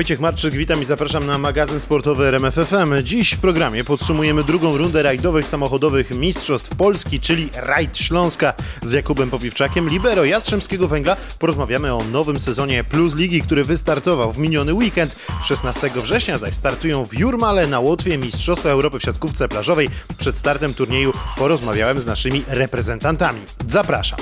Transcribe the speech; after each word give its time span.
Wojciech 0.00 0.20
Marczyk, 0.20 0.54
witam 0.54 0.82
i 0.82 0.84
zapraszam 0.84 1.26
na 1.26 1.38
magazyn 1.38 1.80
sportowy 1.80 2.26
RMFFM. 2.26 3.02
Dziś 3.02 3.34
w 3.34 3.40
programie 3.40 3.84
podsumujemy 3.84 4.44
drugą 4.44 4.76
rundę 4.76 5.02
rajdowych 5.02 5.46
samochodowych 5.46 6.10
Mistrzostw 6.10 6.74
Polski, 6.74 7.20
czyli 7.20 7.48
Rajd 7.54 7.98
Śląska 7.98 8.52
z 8.82 8.92
Jakubem 8.92 9.30
Popiwczakiem, 9.30 9.88
libero 9.88 10.24
Jastrzębskiego 10.24 10.88
Węgla. 10.88 11.16
Porozmawiamy 11.38 11.94
o 11.94 12.04
nowym 12.12 12.40
sezonie 12.40 12.84
Plus 12.84 13.14
Ligi, 13.14 13.42
który 13.42 13.64
wystartował 13.64 14.32
w 14.32 14.38
miniony 14.38 14.74
weekend. 14.74 15.26
16 15.44 15.90
września 15.96 16.38
zaś 16.38 16.54
startują 16.54 17.04
w 17.04 17.14
Jurmale 17.18 17.66
na 17.66 17.80
Łotwie 17.80 18.18
Mistrzostwa 18.18 18.68
Europy 18.68 18.98
w 18.98 19.02
siatkówce 19.02 19.48
plażowej. 19.48 19.88
Przed 20.18 20.38
startem 20.38 20.74
turnieju 20.74 21.12
porozmawiałem 21.36 22.00
z 22.00 22.06
naszymi 22.06 22.42
reprezentantami. 22.48 23.40
Zapraszam. 23.66 24.18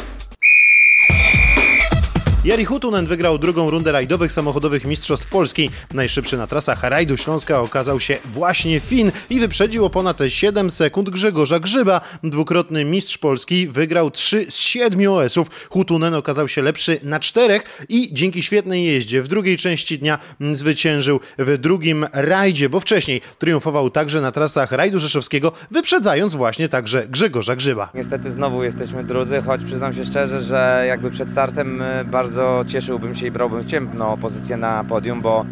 Jari 2.44 2.64
Hutunen 2.64 3.06
wygrał 3.06 3.38
drugą 3.38 3.70
rundę 3.70 3.92
rajdowych 3.92 4.32
samochodowych 4.32 4.84
Mistrzostw 4.84 5.28
Polski. 5.28 5.70
Najszybszy 5.94 6.36
na 6.36 6.46
trasach 6.46 6.82
rajdu 6.82 7.16
Śląska 7.16 7.60
okazał 7.60 8.00
się 8.00 8.16
właśnie 8.24 8.80
Fin 8.80 9.12
i 9.30 9.40
wyprzedził 9.40 9.84
o 9.84 9.90
ponad 9.90 10.18
7 10.28 10.70
sekund 10.70 11.10
Grzegorza 11.10 11.60
Grzyba. 11.60 12.00
Dwukrotny 12.24 12.84
mistrz 12.84 13.18
Polski 13.18 13.68
wygrał 13.68 14.10
3 14.10 14.46
z 14.50 14.56
7 14.56 15.12
OS-ów. 15.12 15.50
Hutunen 15.70 16.14
okazał 16.14 16.48
się 16.48 16.62
lepszy 16.62 16.98
na 17.02 17.20
czterech 17.20 17.86
i 17.88 18.14
dzięki 18.14 18.42
świetnej 18.42 18.84
jeździe 18.84 19.22
w 19.22 19.28
drugiej 19.28 19.56
części 19.56 19.98
dnia 19.98 20.18
zwyciężył 20.52 21.20
w 21.38 21.58
drugim 21.58 22.06
rajdzie, 22.12 22.68
bo 22.68 22.80
wcześniej 22.80 23.20
triumfował 23.38 23.90
także 23.90 24.20
na 24.20 24.32
trasach 24.32 24.72
rajdu 24.72 24.98
rzeszowskiego, 24.98 25.52
wyprzedzając 25.70 26.34
właśnie 26.34 26.68
także 26.68 27.08
Grzegorza 27.08 27.56
Grzyba. 27.56 27.90
Niestety 27.94 28.32
znowu 28.32 28.64
jesteśmy 28.64 29.04
drudzy, 29.04 29.42
choć 29.42 29.64
przyznam 29.64 29.94
się 29.94 30.04
szczerze, 30.04 30.40
że 30.42 30.84
jakby 30.88 31.10
przed 31.10 31.28
startem 31.28 31.82
y, 31.82 32.04
bardzo 32.04 32.37
bardzo 32.38 32.70
cieszyłbym 32.70 33.14
się 33.14 33.26
i 33.26 33.30
brałbym 33.30 33.64
ciemną 33.64 34.16
pozycję 34.16 34.56
na 34.56 34.84
podium, 34.84 35.22
bo 35.22 35.44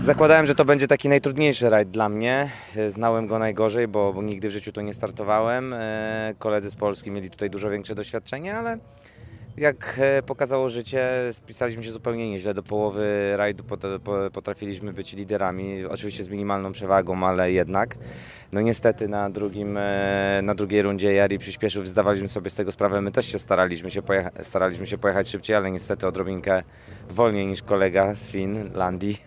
zakładałem, 0.00 0.46
że 0.46 0.54
to 0.54 0.64
będzie 0.64 0.86
taki 0.86 1.08
najtrudniejszy 1.08 1.70
rajd 1.70 1.90
dla 1.90 2.08
mnie. 2.08 2.50
Znałem 2.88 3.26
go 3.26 3.38
najgorzej, 3.38 3.88
bo, 3.88 4.12
bo 4.12 4.22
nigdy 4.22 4.48
w 4.48 4.52
życiu 4.52 4.72
tu 4.72 4.80
nie 4.80 4.94
startowałem. 4.94 5.72
E, 5.72 6.34
koledzy 6.38 6.70
z 6.70 6.76
Polski 6.76 7.10
mieli 7.10 7.30
tutaj 7.30 7.50
dużo 7.50 7.70
większe 7.70 7.94
doświadczenie, 7.94 8.56
ale 8.56 8.78
jak 9.58 9.96
e, 9.98 10.22
pokazało 10.22 10.68
życie, 10.68 11.08
spisaliśmy 11.32 11.84
się 11.84 11.92
zupełnie 11.92 12.30
nieźle. 12.30 12.54
Do 12.54 12.62
połowy 12.62 13.32
rajdu 13.36 13.64
potrafiliśmy 14.32 14.92
być 14.92 15.12
liderami, 15.12 15.84
oczywiście 15.84 16.24
z 16.24 16.28
minimalną 16.28 16.72
przewagą, 16.72 17.26
ale 17.26 17.52
jednak. 17.52 17.96
No 18.52 18.60
niestety 18.60 19.08
na, 19.08 19.30
drugim, 19.30 19.76
e, 19.76 20.40
na 20.42 20.54
drugiej 20.54 20.82
rundzie 20.82 21.12
Jari 21.12 21.38
przyspieszył, 21.38 21.86
zdawaliśmy 21.86 22.28
sobie 22.28 22.50
z 22.50 22.54
tego 22.54 22.72
sprawę. 22.72 23.00
My 23.00 23.10
też 23.10 23.26
się 23.26 23.38
staraliśmy 23.38 23.90
się, 23.90 24.02
pojecha 24.02 24.30
staraliśmy 24.42 24.86
się 24.86 24.98
pojechać 24.98 25.28
szybciej, 25.28 25.56
ale 25.56 25.70
niestety 25.70 26.06
odrobinkę 26.06 26.62
wolniej 27.10 27.46
niż 27.46 27.62
kolega 27.62 28.14
z 28.14 28.30
Finlandii. 28.30 29.18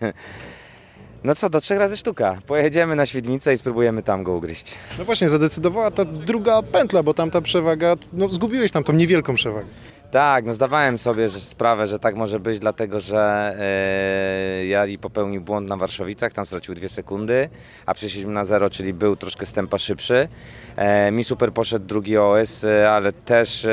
No 1.24 1.34
co, 1.34 1.50
do 1.50 1.60
trzech 1.60 1.78
razy 1.78 1.96
sztuka. 1.96 2.38
Pojedziemy 2.46 2.96
na 2.96 3.06
Świdnicę 3.06 3.54
i 3.54 3.58
spróbujemy 3.58 4.02
tam 4.02 4.22
go 4.22 4.32
ugryźć. 4.32 4.74
No 4.98 5.04
właśnie, 5.04 5.28
zadecydowała 5.28 5.90
ta 5.90 6.04
druga 6.04 6.62
pętla, 6.62 7.02
bo 7.02 7.14
tam 7.14 7.30
ta 7.30 7.40
przewaga, 7.40 7.96
no 8.12 8.28
zgubiłeś 8.28 8.72
tam 8.72 8.84
tą 8.84 8.92
niewielką 8.92 9.34
przewagę. 9.34 9.66
Tak, 10.10 10.44
no 10.44 10.54
zdawałem 10.54 10.98
sobie 10.98 11.28
że 11.28 11.40
sprawę, 11.40 11.86
że 11.86 11.98
tak 11.98 12.16
może 12.16 12.40
być, 12.40 12.58
dlatego 12.58 13.00
że 13.00 13.54
e, 13.58 14.66
Jari 14.66 14.98
popełnił 14.98 15.40
błąd 15.40 15.68
na 15.68 15.76
Warszawicach, 15.76 16.32
tam 16.32 16.46
stracił 16.46 16.74
dwie 16.74 16.88
sekundy, 16.88 17.48
a 17.86 17.94
przeszliśmy 17.94 18.32
na 18.32 18.44
zero, 18.44 18.70
czyli 18.70 18.94
był 18.94 19.16
troszkę 19.16 19.46
stępa 19.46 19.78
szybszy. 19.78 20.28
E, 20.76 21.10
mi 21.10 21.24
super 21.24 21.52
poszedł 21.52 21.86
drugi 21.86 22.18
OS, 22.18 22.64
e, 22.64 22.90
ale 22.90 23.12
też 23.12 23.64
e, 23.64 23.70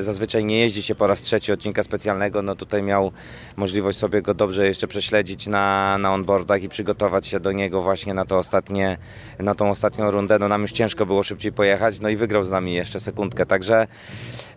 zazwyczaj 0.00 0.44
nie 0.44 0.58
jeździ 0.58 0.82
się 0.82 0.94
po 0.94 1.06
raz 1.06 1.22
trzeci 1.22 1.52
odcinka 1.52 1.82
specjalnego, 1.82 2.42
no 2.42 2.54
tutaj 2.54 2.82
miał 2.82 3.12
możliwość 3.56 3.98
sobie 3.98 4.22
go 4.22 4.34
dobrze 4.34 4.66
jeszcze 4.66 4.88
prześledzić 4.88 5.46
na, 5.46 5.98
na 5.98 6.14
onboardach 6.14 6.62
i 6.62 6.68
przygotować 6.68 7.26
się 7.26 7.40
do 7.40 7.52
niego 7.52 7.82
właśnie 7.82 8.14
na 8.14 8.24
to 8.24 8.38
ostatnie, 8.38 8.96
na 9.38 9.54
tą 9.54 9.70
ostatnią 9.70 10.10
rundę. 10.10 10.38
No 10.38 10.48
nam 10.48 10.62
już 10.62 10.72
ciężko 10.72 11.06
było 11.06 11.22
szybciej 11.22 11.52
pojechać, 11.52 12.00
no 12.00 12.08
i 12.08 12.16
wygrał 12.16 12.42
z 12.42 12.50
nami 12.50 12.74
jeszcze 12.74 13.00
sekundkę, 13.00 13.46
także 13.46 13.86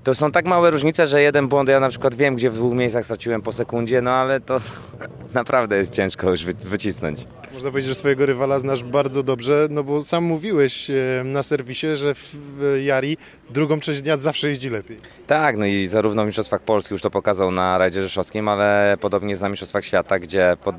to 0.04 0.16
są 0.16 0.32
tak 0.32 0.46
małe 0.46 0.72
różnice, 0.72 1.08
że 1.08 1.22
jeden 1.22 1.48
błąd, 1.48 1.70
ja 1.70 1.80
na 1.80 1.90
przykład 1.90 2.16
wiem, 2.16 2.36
gdzie 2.36 2.50
w 2.50 2.54
dwóch 2.54 2.74
miejscach 2.74 3.06
straciłem 3.06 3.42
po 3.42 3.54
sekundzie, 3.54 4.02
no 4.02 4.12
ale 4.12 4.40
to 4.40 4.62
naprawdę 5.34 5.78
jest 5.78 5.94
ciężko 5.94 6.30
już 6.30 6.46
wycisnąć. 6.46 7.26
Można 7.54 7.70
powiedzieć, 7.70 7.90
że 7.90 7.96
swojego 7.96 8.26
rywala 8.26 8.60
znasz 8.60 8.84
bardzo 8.84 9.24
dobrze, 9.24 9.68
no 9.70 9.84
bo 9.84 10.04
sam 10.04 10.24
mówiłeś 10.24 10.92
na 11.24 11.44
serwisie, 11.44 11.88
że 11.94 12.16
w 12.16 12.36
Jari 12.84 13.18
drugą 13.50 13.80
część 13.80 14.02
dnia 14.02 14.18
zawsze 14.18 14.50
jeździ 14.50 14.70
lepiej. 14.70 14.98
Tak, 15.28 15.58
no 15.58 15.66
i 15.66 15.88
zarówno 15.88 16.24
w 16.24 16.26
Mistrzostwach 16.26 16.62
Polski 16.62 16.94
już 16.94 17.02
to 17.02 17.12
pokazał 17.12 17.52
na 17.52 17.78
rajdzie 17.78 18.02
rzeszowskim, 18.02 18.48
ale 18.48 18.98
podobnie 19.02 19.30
jest 19.30 19.42
na 19.42 19.50
Mistrzostwach 19.50 19.86
Świata, 19.86 20.20
gdzie 20.20 20.58
pod, 20.64 20.76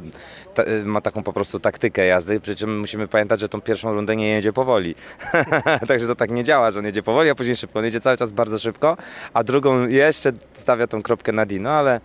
ta, 0.55 0.63
ma 0.84 1.01
taką 1.01 1.23
po 1.23 1.33
prostu 1.33 1.61
taktykę 1.61 2.07
jazdy, 2.07 2.41
przy 2.41 2.57
czym 2.57 2.79
musimy 2.79 3.09
pamiętać, 3.09 3.41
że 3.41 3.49
tą 3.49 3.61
pierwszą 3.61 3.95
rundę 3.95 4.17
nie 4.17 4.29
jedzie 4.29 4.53
powoli. 4.53 4.95
Także 5.89 6.07
to 6.07 6.17
tak 6.17 6.31
nie 6.31 6.45
działa, 6.45 6.71
że 6.71 6.79
on 6.79 6.84
jedzie 6.84 7.03
powoli, 7.03 7.31
a 7.31 7.34
później 7.34 7.57
szybko. 7.57 7.79
On 7.79 7.84
jedzie 7.84 8.01
cały 8.01 8.17
czas 8.17 8.33
bardzo 8.33 8.59
szybko, 8.59 8.97
a 9.35 9.45
drugą 9.45 9.89
jeszcze 9.89 10.33
stawia 10.53 10.87
tą 10.87 11.03
kropkę 11.03 11.33
na 11.33 11.47
D, 11.47 11.61
no 11.61 11.71
ale 11.71 12.01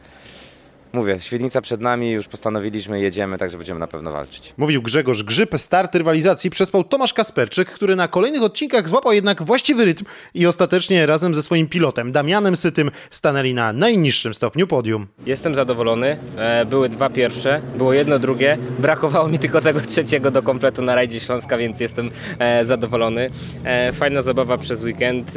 mówię, 0.93 1.19
Świdnica 1.19 1.61
przed 1.61 1.81
nami, 1.81 2.11
już 2.11 2.27
postanowiliśmy, 2.27 3.01
jedziemy, 3.01 3.37
także 3.37 3.57
będziemy 3.57 3.79
na 3.79 3.87
pewno 3.87 4.11
walczyć. 4.11 4.53
Mówił 4.57 4.81
Grzegorz 4.81 5.23
Grzyb, 5.23 5.57
start 5.57 5.95
rywalizacji 5.95 6.49
przespał 6.49 6.83
Tomasz 6.83 7.13
Kasperczyk, 7.13 7.69
który 7.69 7.95
na 7.95 8.07
kolejnych 8.07 8.43
odcinkach 8.43 8.89
złapał 8.89 9.13
jednak 9.13 9.43
właściwy 9.43 9.85
rytm 9.85 10.05
i 10.33 10.47
ostatecznie 10.47 11.05
razem 11.05 11.35
ze 11.35 11.43
swoim 11.43 11.67
pilotem 11.67 12.11
Damianem 12.11 12.55
Sytym 12.55 12.91
stanęli 13.09 13.53
na 13.53 13.73
najniższym 13.73 14.33
stopniu 14.33 14.67
podium. 14.67 15.07
Jestem 15.25 15.55
zadowolony, 15.55 16.17
e, 16.37 16.65
były 16.65 16.89
dwa 16.89 17.09
pierwsze, 17.09 17.61
było 17.77 17.93
jedno 17.93 18.19
drugie, 18.19 18.57
brakowało 18.79 19.27
mi 19.27 19.39
tylko 19.39 19.61
tego 19.61 19.81
trzeciego 19.81 20.31
do 20.31 20.43
kompletu 20.43 20.81
na 20.81 20.95
rajdzie 20.95 21.19
Śląska, 21.19 21.57
więc 21.57 21.79
jestem 21.79 22.11
e, 22.39 22.65
zadowolony. 22.65 23.29
E, 23.63 23.93
fajna 23.93 24.21
zabawa 24.21 24.57
przez 24.57 24.81
weekend, 24.81 25.31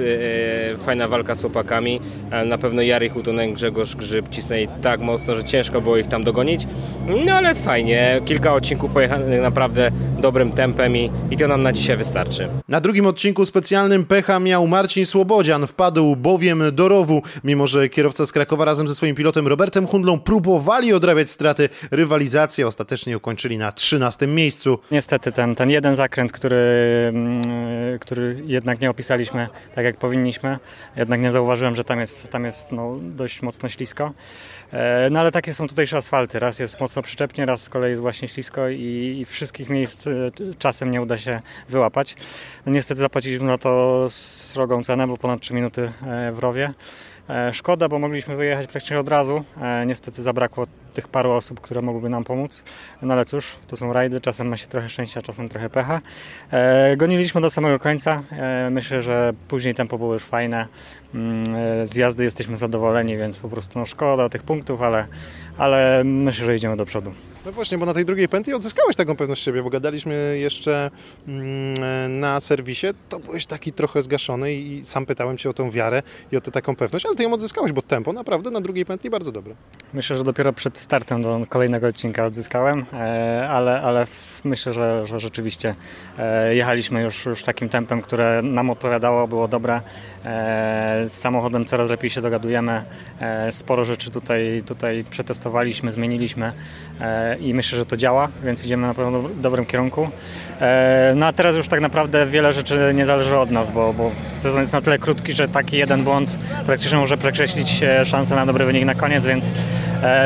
fajna 0.79 1.09
walka 1.09 1.35
z 1.35 1.41
chłopakami, 1.41 2.01
na 2.47 2.59
pewno 2.59 2.83
Jary 2.83 3.09
Hutunek, 3.09 3.53
Grzegorz 3.55 3.97
Grzyb 3.97 4.29
cisnęli 4.31 4.69
tak 4.83 5.01
mocno, 5.01 5.35
że 5.35 5.42
ciężko 5.45 5.81
było 5.81 5.97
ich 5.97 6.07
tam 6.07 6.25
dogonić. 6.25 6.67
No 7.07 7.33
ale 7.33 7.55
fajnie, 7.55 8.21
kilka 8.25 8.55
odcinków 8.55 8.93
pojechanych 8.93 9.41
naprawdę 9.41 9.91
dobrym 10.19 10.53
tempem 10.53 10.97
i, 10.97 11.11
i 11.31 11.37
to 11.37 11.49
nam 11.49 11.63
na 11.63 11.73
dzisiaj 11.73 11.97
wystarczy. 11.97 12.49
Na 12.69 12.81
drugim 12.81 13.07
odcinku 13.07 13.47
specjalnym 13.47 14.05
pecha 14.05 14.39
miał 14.41 14.67
Marcin 14.67 15.07
Słobodzian, 15.07 15.67
wpadł 15.67 16.17
bowiem 16.17 16.63
do 16.73 16.89
rowu. 16.89 17.23
Mimo, 17.45 17.67
że 17.67 17.89
kierowca 17.89 18.27
z 18.27 18.33
Krakowa 18.33 18.65
razem 18.65 18.89
ze 18.89 18.95
swoim 18.95 19.15
pilotem 19.15 19.49
Robertem 19.49 19.87
Hundlą 19.87 20.21
próbowali 20.21 20.93
odrabiać 20.93 21.31
straty, 21.31 21.69
rywalizację 21.91 22.67
ostatecznie 22.67 23.17
ukończyli 23.17 23.59
na 23.59 23.73
13 23.73 24.27
miejscu. 24.27 24.79
Niestety 24.91 25.33
ten, 25.33 25.55
ten 25.55 25.71
jeden 25.71 25.95
zakręt, 25.95 26.33
który, 26.33 26.57
mm, 27.09 27.43
który 28.01 28.43
jednak 28.47 28.81
nie 28.81 28.91
opisaliśmy 28.91 29.49
tak 29.75 29.85
jak 29.85 29.97
powinniśmy, 29.97 30.59
jednak 30.97 31.21
nie 31.21 31.33
zauważyłem, 31.33 31.77
że 31.77 31.85
tam 31.85 32.01
jest, 32.01 32.31
tam 32.31 32.45
jest 32.45 32.73
no, 32.73 32.99
dość 33.01 33.43
mocno 33.43 33.69
ślisko. 33.69 34.13
E, 34.73 35.09
no 35.11 35.21
ale 35.21 35.33
takie 35.33 35.55
są 35.55 35.69
tutejsze 35.69 35.97
asfalty. 35.97 36.39
Raz 36.39 36.59
jest 36.59 36.81
mocno 36.81 36.92
przyczepnie, 37.03 37.47
raz 37.47 37.63
z 37.63 37.69
kolei 37.69 37.91
jest 37.91 38.03
właśnie 38.03 38.29
ślisko 38.29 38.69
i, 38.69 39.17
i 39.21 39.25
wszystkich 39.25 39.69
miejsc 39.69 40.07
e, 40.07 40.11
czasem 40.59 40.91
nie 40.91 41.03
uda 41.03 41.19
się 41.19 41.41
wyłapać. 41.69 42.17
No, 42.67 42.73
niestety 42.73 42.99
zapłaciliśmy 43.01 43.47
za 43.47 43.59
to 43.59 44.07
srogą 44.11 44.85
cenę, 44.85 45.09
bo 45.09 45.17
ponad 45.17 45.41
3 45.41 45.55
minuty 45.55 45.93
e, 46.03 46.33
w 46.33 46.39
rowie. 46.39 46.75
Szkoda, 47.53 47.89
bo 47.89 47.99
mogliśmy 47.99 48.37
wyjechać 48.37 48.67
praktycznie 48.67 48.99
od 48.99 49.09
razu. 49.09 49.45
Niestety 49.87 50.23
zabrakło 50.23 50.67
tych 50.95 51.09
paru 51.09 51.31
osób, 51.31 51.61
które 51.61 51.83
mogłyby 51.83 52.09
nam 52.09 52.25
pomóc. 52.25 52.65
No 53.03 53.15
ale 53.15 53.25
cóż, 53.25 53.57
to 53.67 53.77
są 53.77 53.93
rajdy, 53.93 54.21
czasem 54.21 54.49
ma 54.49 54.57
się 54.57 54.67
trochę 54.67 54.89
szczęścia, 54.89 55.23
czasem 55.23 55.49
trochę 55.49 55.71
pecha. 55.71 56.01
goniliśmy 56.97 57.41
do 57.41 57.51
samego 57.51 57.79
końca. 57.79 58.23
myślę, 58.71 59.03
że 59.03 59.33
później 59.49 59.75
tempo 59.75 59.99
było 59.99 60.13
już 60.13 60.23
fajne. 60.23 60.67
Mm, 61.15 61.47
z 61.87 61.97
jazdy 61.97 62.25
jesteśmy 62.25 62.57
zadowoleni, 62.57 63.17
więc 63.17 63.39
po 63.39 63.49
prostu 63.49 63.79
no, 63.79 63.87
szkoda 63.87 64.29
tych 64.29 64.43
punktów, 64.43 64.83
ale, 64.83 65.07
ale 65.59 66.03
myślę, 66.05 66.47
że 66.47 66.57
idziemy 66.57 66.77
do 66.77 66.87
przodu. 66.87 67.13
No 67.47 67.53
właśnie, 67.53 67.79
bo 67.79 67.87
na 67.87 67.95
tej 67.95 68.05
drugiej 68.05 68.29
pętli 68.29 68.55
odzyskałeś 68.55 68.97
taką 68.97 69.17
pewność 69.17 69.43
siebie, 69.43 69.63
bo 69.63 69.71
gadaliśmy 69.71 70.39
jeszcze 70.39 70.91
mm, 71.29 72.21
na 72.21 72.41
serwisie, 72.41 72.87
to 73.09 73.19
byłeś 73.19 73.47
taki 73.47 73.73
trochę 73.73 74.03
zgaszony 74.03 74.55
i 74.55 74.85
sam 74.85 75.07
pytałem 75.07 75.39
Cię 75.39 75.51
o 75.51 75.53
tą 75.53 75.71
wiarę 75.71 76.03
i 76.33 76.37
o 76.37 76.41
tę 76.41 76.51
taką 76.51 76.77
pewność, 76.77 77.07
ale 77.07 77.17
Ty 77.17 77.23
ją 77.23 77.33
odzyskałeś, 77.33 77.73
bo 77.73 77.83
tempo 77.83 78.13
naprawdę 78.13 78.51
na 78.51 78.61
drugiej 78.61 78.85
pętli 78.85 79.11
bardzo 79.11 79.33
dobre. 79.33 79.55
Myślę, 79.95 80.17
że 80.17 80.25
dopiero 80.25 80.53
przed 80.53 80.79
startem 80.79 81.23
do 81.23 81.41
kolejnego 81.49 81.87
odcinka 81.87 82.25
odzyskałem, 82.25 82.87
e, 82.93 83.49
ale, 83.51 83.83
ale 83.83 84.07
myślę, 84.45 84.73
że, 84.73 85.07
że 85.07 85.21
rzeczywiście 85.21 85.75
e, 86.19 86.55
jechaliśmy 86.55 87.03
już, 87.03 87.27
już 87.27 87.43
takim 87.43 87.69
tempem, 87.69 88.03
które 88.03 88.43
nam 88.43 88.71
odpowiadało, 88.71 89.29
było 89.29 89.49
dobre. 89.49 89.81
E, 90.25 91.03
z 91.05 91.13
samochodem 91.13 91.65
coraz 91.65 91.91
lepiej 91.91 92.11
się 92.11 92.21
dogadujemy. 92.21 92.85
Sporo 93.51 93.85
rzeczy 93.85 94.11
tutaj, 94.11 94.63
tutaj 94.67 95.05
przetestowaliśmy, 95.11 95.93
zmieniliśmy 95.93 96.53
i 97.41 97.55
myślę, 97.55 97.79
że 97.79 97.87
to 97.87 97.97
działa, 97.97 98.29
więc 98.45 98.65
idziemy 98.65 98.87
na 98.87 98.95
pewno 98.95 99.23
w 99.23 99.41
dobrym 99.41 99.67
kierunku. 99.67 100.09
No 101.15 101.27
a 101.27 101.33
teraz 101.33 101.57
już 101.57 101.69
tak 101.69 101.81
naprawdę 101.81 102.27
wiele 102.27 102.53
rzeczy 102.53 102.93
nie 102.95 103.07
zależy 103.07 103.39
od 103.39 103.51
nas, 103.51 103.71
bo, 103.71 103.93
bo 103.93 104.11
sezon 104.37 104.61
jest 104.61 104.73
na 104.73 104.81
tyle 104.81 104.99
krótki, 104.99 105.33
że 105.33 105.49
taki 105.49 105.77
jeden 105.77 106.05
błąd 106.05 106.39
praktycznie 106.67 106.99
może 106.99 107.17
przekreślić 107.17 107.81
szansę 108.05 108.35
na 108.37 108.47
dobry 108.47 108.65
wynik 108.65 108.85
na 108.85 108.95
koniec, 108.95 109.27
więc 109.27 109.53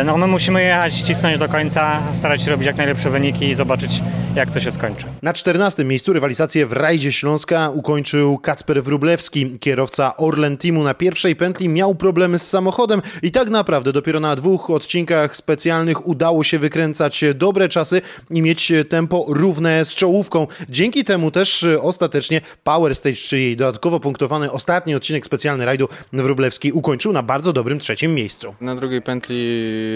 no 0.05 0.19
my 0.19 0.27
musimy 0.27 0.63
jechać, 0.63 0.95
cisnąć 0.95 1.39
do 1.39 1.49
końca, 1.49 2.03
starać 2.13 2.43
się 2.43 2.51
robić 2.51 2.67
jak 2.67 2.77
najlepsze 2.77 3.11
wyniki 3.11 3.49
i 3.49 3.55
zobaczyć 3.55 4.03
jak 4.35 4.51
to 4.51 4.61
się 4.61 4.71
skończy. 4.71 5.07
Na 5.23 5.33
14 5.33 5.85
miejscu 5.85 6.13
rywalizację 6.13 6.67
w 6.67 6.73
rajdzie 6.73 7.13
Śląska 7.13 7.71
ukończył 7.71 8.39
Kacper 8.39 8.83
Wrublewski. 8.83 9.59
Kierowca 9.59 10.17
Orlen 10.17 10.57
Teamu 10.57 10.85
na 10.85 10.95
pierwszej 10.95 11.37
pętli 11.37 11.69
miał 11.69 11.95
problemy 11.95 12.39
z 12.39 12.49
samochodem 12.49 13.03
i 13.23 13.31
tak 13.31 13.51
naprawdę 13.51 13.93
dopiero 13.93 14.21
na 14.21 14.37
dwóch 14.37 14.71
odcinkach 14.71 15.37
specjalnych 15.37 16.07
udało 16.07 16.45
się 16.45 16.59
wykręcać 16.59 17.25
dobre 17.35 17.69
czasy 17.69 18.03
i 18.31 18.43
mieć 18.43 18.73
tempo 18.89 19.25
równe 19.29 19.85
z 19.85 19.95
czołówką. 19.95 20.47
Dzięki 20.69 21.05
temu 21.05 21.31
też 21.31 21.67
ostatecznie 21.81 22.41
Power 22.65 22.95
Stage, 22.95 23.17
czyli 23.17 23.57
dodatkowo 23.57 24.01
punktowany 24.01 24.53
ostatni 24.53 24.95
odcinek 24.95 25.27
specjalny 25.27 25.65
rajdu 25.65 25.89
Wrublewski 26.13 26.73
ukończył 26.73 27.13
na 27.13 27.23
bardzo 27.23 27.53
dobrym 27.53 27.79
trzecim 27.79 28.15
miejscu. 28.15 28.55
Na 28.61 28.77
drugiej 28.77 29.03
pętli 29.03 29.46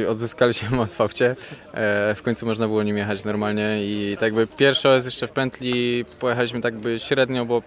odzyskaliśmy 0.08 0.80
od 0.80 0.92
faucie. 0.92 1.36
E, 1.72 2.14
w 2.14 2.22
końcu 2.22 2.46
można 2.46 2.66
było 2.66 2.82
nim 2.82 2.98
jechać 2.98 3.24
normalnie 3.24 3.84
i 3.84 4.14
tak 4.14 4.22
jakby 4.22 4.46
pierwszy 4.46 4.88
jest 4.88 5.06
jeszcze 5.06 5.26
w 5.26 5.30
pętli 5.30 6.04
pojechaliśmy 6.20 6.60
tak 6.60 6.74
by 6.74 6.98
średnio, 6.98 7.44
bo 7.44 7.62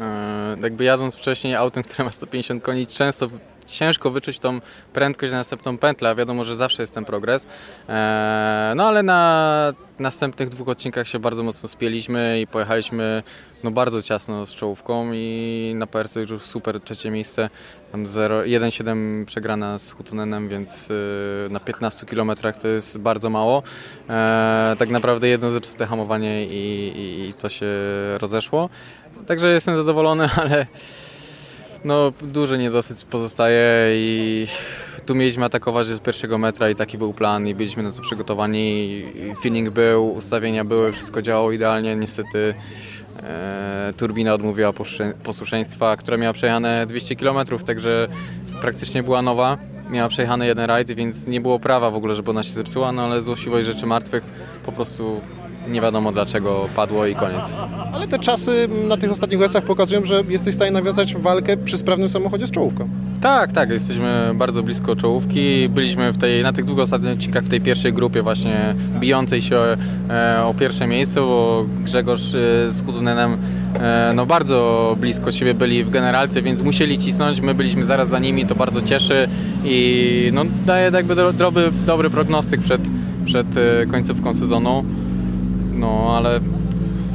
e, 0.00 0.56
jakby 0.62 0.84
jadąc 0.84 1.16
wcześniej 1.16 1.54
autem, 1.54 1.82
które 1.86 2.04
ma 2.04 2.10
150 2.10 2.62
koni, 2.62 2.86
często 2.86 3.28
ciężko 3.70 4.10
wyczuć 4.10 4.38
tą 4.38 4.60
prędkość 4.92 5.32
na 5.32 5.38
następną 5.38 5.78
pętlę, 5.78 6.14
wiadomo, 6.14 6.44
że 6.44 6.56
zawsze 6.56 6.82
jest 6.82 6.94
ten 6.94 7.04
progres. 7.04 7.46
E, 7.88 8.72
no 8.76 8.88
ale 8.88 9.02
na 9.02 9.72
następnych 9.98 10.48
dwóch 10.48 10.68
odcinkach 10.68 11.08
się 11.08 11.18
bardzo 11.18 11.42
mocno 11.42 11.68
spieliśmy 11.68 12.40
i 12.40 12.46
pojechaliśmy 12.46 13.22
no, 13.64 13.70
bardzo 13.70 14.02
ciasno 14.02 14.46
z 14.46 14.54
czołówką 14.54 15.12
i 15.12 15.72
na 15.76 15.86
PRC 15.86 16.20
już 16.20 16.42
super 16.42 16.80
trzecie 16.80 17.10
miejsce, 17.10 17.50
tam 17.92 18.06
1,7 18.06 19.24
przegrana 19.24 19.78
z 19.78 19.92
Hutunenem, 19.92 20.48
więc 20.48 20.90
y, 20.90 21.48
na 21.50 21.60
15 21.60 22.06
km 22.06 22.32
to 22.60 22.68
jest 22.68 22.98
bardzo 22.98 23.30
mało. 23.30 23.62
E, 24.08 24.76
tak 24.78 24.88
naprawdę 24.88 25.28
jedno 25.28 25.50
zepsute 25.50 25.86
hamowanie 25.86 26.46
i, 26.46 26.88
i, 26.96 27.28
i 27.28 27.34
to 27.34 27.48
się 27.48 27.66
rozeszło. 28.18 28.68
Także 29.26 29.52
jestem 29.52 29.76
zadowolony, 29.76 30.28
ale 30.42 30.66
no, 31.84 32.12
duży 32.22 32.58
niedosyt 32.58 33.04
pozostaje 33.04 33.64
i 33.94 34.46
tu 35.06 35.14
mieliśmy 35.14 35.44
atakować 35.44 35.86
z 35.86 36.00
pierwszego 36.00 36.38
metra 36.38 36.70
i 36.70 36.74
taki 36.74 36.98
był 36.98 37.12
plan 37.12 37.48
i 37.48 37.54
byliśmy 37.54 37.82
na 37.82 37.92
to 37.92 38.02
przygotowani. 38.02 39.04
Feeling 39.42 39.70
był, 39.70 40.12
ustawienia 40.12 40.64
były, 40.64 40.92
wszystko 40.92 41.22
działało 41.22 41.52
idealnie. 41.52 41.96
Niestety 41.96 42.54
e, 43.22 43.92
turbina 43.96 44.34
odmówiła 44.34 44.72
posłuszeństwa, 45.22 45.96
która 45.96 46.16
miała 46.16 46.32
przejechane 46.32 46.86
200 46.86 47.16
km, 47.16 47.38
także 47.66 48.08
praktycznie 48.60 49.02
była 49.02 49.22
nowa. 49.22 49.58
Miała 49.90 50.08
przejechany 50.08 50.46
jeden 50.46 50.64
rajd, 50.64 50.90
więc 50.90 51.26
nie 51.26 51.40
było 51.40 51.58
prawa 51.58 51.90
w 51.90 51.94
ogóle, 51.94 52.14
żeby 52.14 52.30
ona 52.30 52.42
się 52.42 52.52
zepsuła, 52.52 52.92
no 52.92 53.02
ale 53.02 53.22
złośliwość 53.22 53.66
rzeczy 53.66 53.86
martwych 53.86 54.24
po 54.66 54.72
prostu 54.72 55.20
nie 55.70 55.80
wiadomo 55.80 56.12
dlaczego 56.12 56.68
padło 56.76 57.06
i 57.06 57.14
koniec. 57.14 57.56
Ale 57.92 58.08
te 58.08 58.18
czasy 58.18 58.68
na 58.88 58.96
tych 58.96 59.10
ostatnich 59.10 59.40
US-ach 59.40 59.64
pokazują, 59.64 60.04
że 60.04 60.22
jesteś 60.28 60.52
w 60.52 60.56
stanie 60.56 60.70
nawiązać 60.70 61.16
walkę 61.16 61.56
przy 61.56 61.78
sprawnym 61.78 62.08
samochodzie 62.08 62.46
z 62.46 62.50
czołówką. 62.50 62.88
Tak, 63.20 63.52
tak, 63.52 63.70
jesteśmy 63.70 64.32
bardzo 64.34 64.62
blisko 64.62 64.96
czołówki. 64.96 65.68
Byliśmy 65.68 66.12
w 66.12 66.18
tej, 66.18 66.42
na 66.42 66.52
tych 66.52 66.64
dwóch 66.64 66.78
ostatnich 66.78 67.12
odcinkach 67.12 67.44
w 67.44 67.48
tej 67.48 67.60
pierwszej 67.60 67.92
grupie 67.92 68.22
właśnie 68.22 68.74
bijącej 69.00 69.42
się 69.42 69.56
e, 70.10 70.42
o 70.44 70.54
pierwsze 70.54 70.86
miejsce, 70.86 71.20
bo 71.20 71.66
Grzegorz 71.84 72.34
e, 72.34 72.72
z 72.72 72.82
Kudunenem 72.82 73.36
e, 73.74 74.12
no 74.14 74.26
bardzo 74.26 74.96
blisko 75.00 75.32
siebie 75.32 75.54
byli 75.54 75.84
w 75.84 75.90
generalce, 75.90 76.42
więc 76.42 76.62
musieli 76.62 76.98
cisnąć. 76.98 77.40
My 77.40 77.54
byliśmy 77.54 77.84
zaraz 77.84 78.08
za 78.08 78.18
nimi, 78.18 78.46
to 78.46 78.54
bardzo 78.54 78.82
cieszy 78.82 79.28
i 79.64 80.30
no, 80.32 80.42
daje 80.66 80.90
jakby 80.94 81.14
dobry, 81.32 81.72
dobry 81.86 82.10
prognostyk 82.10 82.60
przed, 82.60 82.80
przed 83.24 83.46
końcówką 83.90 84.34
sezonu. 84.34 84.84
No 85.80 86.16
ale 86.16 86.40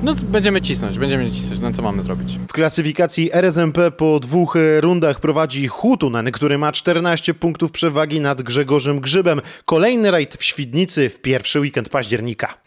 no 0.04 0.14
będziemy 0.24 0.62
cisnąć, 0.62 1.00
będziemy 1.00 1.32
cisnąć, 1.32 1.62
no 1.62 1.72
co 1.72 1.82
mamy 1.82 2.04
zrobić? 2.04 2.40
W 2.48 2.54
klasyfikacji 2.54 3.30
RSMP 3.34 3.92
po 3.92 4.20
dwóch 4.20 4.56
e, 4.56 4.82
rundach 4.82 5.20
prowadzi 5.20 5.68
Hutunen, 5.68 6.32
który 6.32 6.58
ma 6.58 6.72
14 6.72 7.34
punktów 7.34 7.72
przewagi 7.72 8.20
nad 8.20 8.42
Grzegorzem 8.42 9.00
Grzybem. 9.00 9.42
Kolejny 9.66 10.12
rajd 10.12 10.36
w 10.36 10.44
Świdnicy 10.44 11.10
w 11.10 11.22
pierwszy 11.22 11.60
weekend 11.60 11.90
października. 11.90 12.58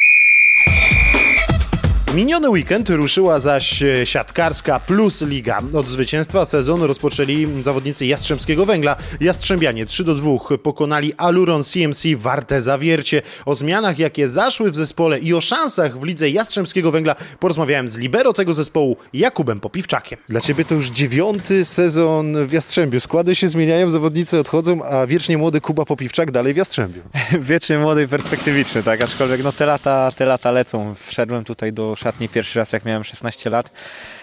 Miniony 2.15 2.51
weekend 2.51 2.91
ruszyła 2.91 3.41
zaś 3.41 3.83
e, 3.83 4.07
siatkarska 4.07 4.81
plus 4.81 5.23
liga. 5.23 5.59
Od 5.75 5.87
zwycięstwa 5.87 6.45
sezonu 6.45 6.87
rozpoczęli 6.87 7.63
zawodnicy 7.63 8.07
Jastrzębskiego 8.07 8.65
Węgla. 8.65 8.97
Jastrzębianie 9.21 9.87
3 9.87 10.05
do 10.05 10.15
2 10.15 10.31
pokonali 10.63 11.15
Aluron 11.17 11.63
CMC 11.65 12.03
Warte 12.17 12.61
Zawiercie. 12.61 13.23
O 13.47 13.55
zmianach 13.55 13.99
jakie 13.99 14.29
zaszły 14.29 14.71
w 14.71 14.77
zespole 14.77 15.19
i 15.19 15.35
o 15.35 15.41
szansach 15.41 15.99
w 15.99 16.05
lidze 16.05 16.31
Jastrzębskiego 16.31 16.91
Węgla 16.91 17.15
porozmawiałem 17.41 17.89
z 17.89 17.99
libero 17.99 18.33
tego 18.33 18.55
zespołu 18.55 18.97
Jakubem 19.13 19.61
Popiwczakiem. 19.61 20.19
Dla 20.29 20.41
ciebie 20.41 20.65
to 20.65 20.75
już 20.75 20.91
dziewiąty 20.91 21.65
sezon 21.65 22.47
w 22.47 22.53
Jastrzębiu. 22.53 23.01
Składy 23.01 23.35
się 23.35 23.49
zmieniają, 23.49 23.91
zawodnicy 23.91 24.39
odchodzą, 24.39 24.85
a 24.85 25.07
wiecznie 25.07 25.39
młody 25.39 25.61
Kuba 25.61 25.85
Popiwczak 25.85 26.31
dalej 26.31 26.55
w 26.55 26.57
Jastrzębiu. 26.57 27.01
wiecznie 27.41 27.79
młody 27.79 28.03
i 28.03 28.09
perspektywiczny, 28.09 28.83
tak? 28.83 29.05
Aczkolwiek 29.05 29.43
no 29.45 29.53
te 29.53 29.67
lata, 29.67 30.11
te 30.17 30.27
lata 30.27 30.51
lecą. 30.51 30.95
Wszedłem 31.07 31.45
tutaj 31.45 31.73
do 31.73 31.98
szatni 31.99 32.29
pierwszy 32.29 32.59
raz 32.59 32.73
jak 32.73 32.85
miałem 32.85 33.05
16 33.05 33.51
lat. 33.51 33.73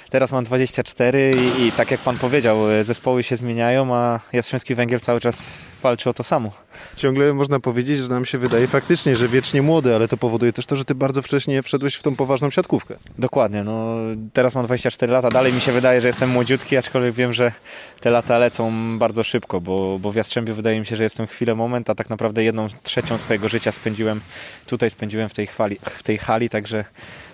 Teraz 0.09 0.31
mam 0.31 0.43
24 0.43 1.31
i, 1.31 1.67
i 1.67 1.71
tak 1.71 1.91
jak 1.91 1.99
pan 1.99 2.17
powiedział, 2.17 2.71
e, 2.71 2.83
zespoły 2.83 3.23
się 3.23 3.35
zmieniają, 3.35 3.95
a 3.95 4.19
Jastrzębski 4.33 4.75
Węgiel 4.75 4.99
cały 4.99 5.21
czas 5.21 5.57
walczy 5.81 6.09
o 6.09 6.13
to 6.13 6.23
samo. 6.23 6.51
Ciągle 6.95 7.33
można 7.33 7.59
powiedzieć, 7.59 7.99
że 7.99 8.09
nam 8.09 8.25
się 8.25 8.37
wydaje 8.37 8.67
faktycznie, 8.67 9.15
że 9.15 9.27
wiecznie 9.27 9.61
młody, 9.61 9.95
ale 9.95 10.07
to 10.07 10.17
powoduje 10.17 10.53
też 10.53 10.65
to, 10.65 10.75
że 10.75 10.85
ty 10.85 10.95
bardzo 10.95 11.21
wcześnie 11.21 11.63
wszedłeś 11.63 11.95
w 11.95 12.03
tą 12.03 12.15
poważną 12.15 12.49
siatkówkę. 12.49 12.95
Dokładnie, 13.17 13.63
no 13.63 13.95
teraz 14.33 14.55
mam 14.55 14.65
24 14.65 15.13
lata, 15.13 15.29
dalej 15.29 15.53
mi 15.53 15.61
się 15.61 15.71
wydaje, 15.71 16.01
że 16.01 16.07
jestem 16.07 16.29
młodziutki, 16.29 16.77
aczkolwiek 16.77 17.13
wiem, 17.13 17.33
że 17.33 17.51
te 17.99 18.09
lata 18.09 18.37
lecą 18.37 18.71
bardzo 18.99 19.23
szybko, 19.23 19.61
bo, 19.61 19.99
bo 19.99 20.11
w 20.11 20.15
Jastrzębiu 20.15 20.55
wydaje 20.55 20.79
mi 20.79 20.85
się, 20.85 20.95
że 20.95 21.03
jestem 21.03 21.27
chwilę 21.27 21.55
moment, 21.55 21.89
a 21.89 21.95
tak 21.95 22.09
naprawdę 22.09 22.43
jedną 22.43 22.67
trzecią 22.83 23.17
swojego 23.17 23.49
życia 23.49 23.71
spędziłem 23.71 24.21
tutaj, 24.65 24.89
spędziłem 24.89 25.29
w 25.29 25.33
tej, 25.33 25.47
chwali, 25.47 25.77
w 25.85 26.03
tej 26.03 26.17
hali, 26.17 26.49
także 26.49 26.85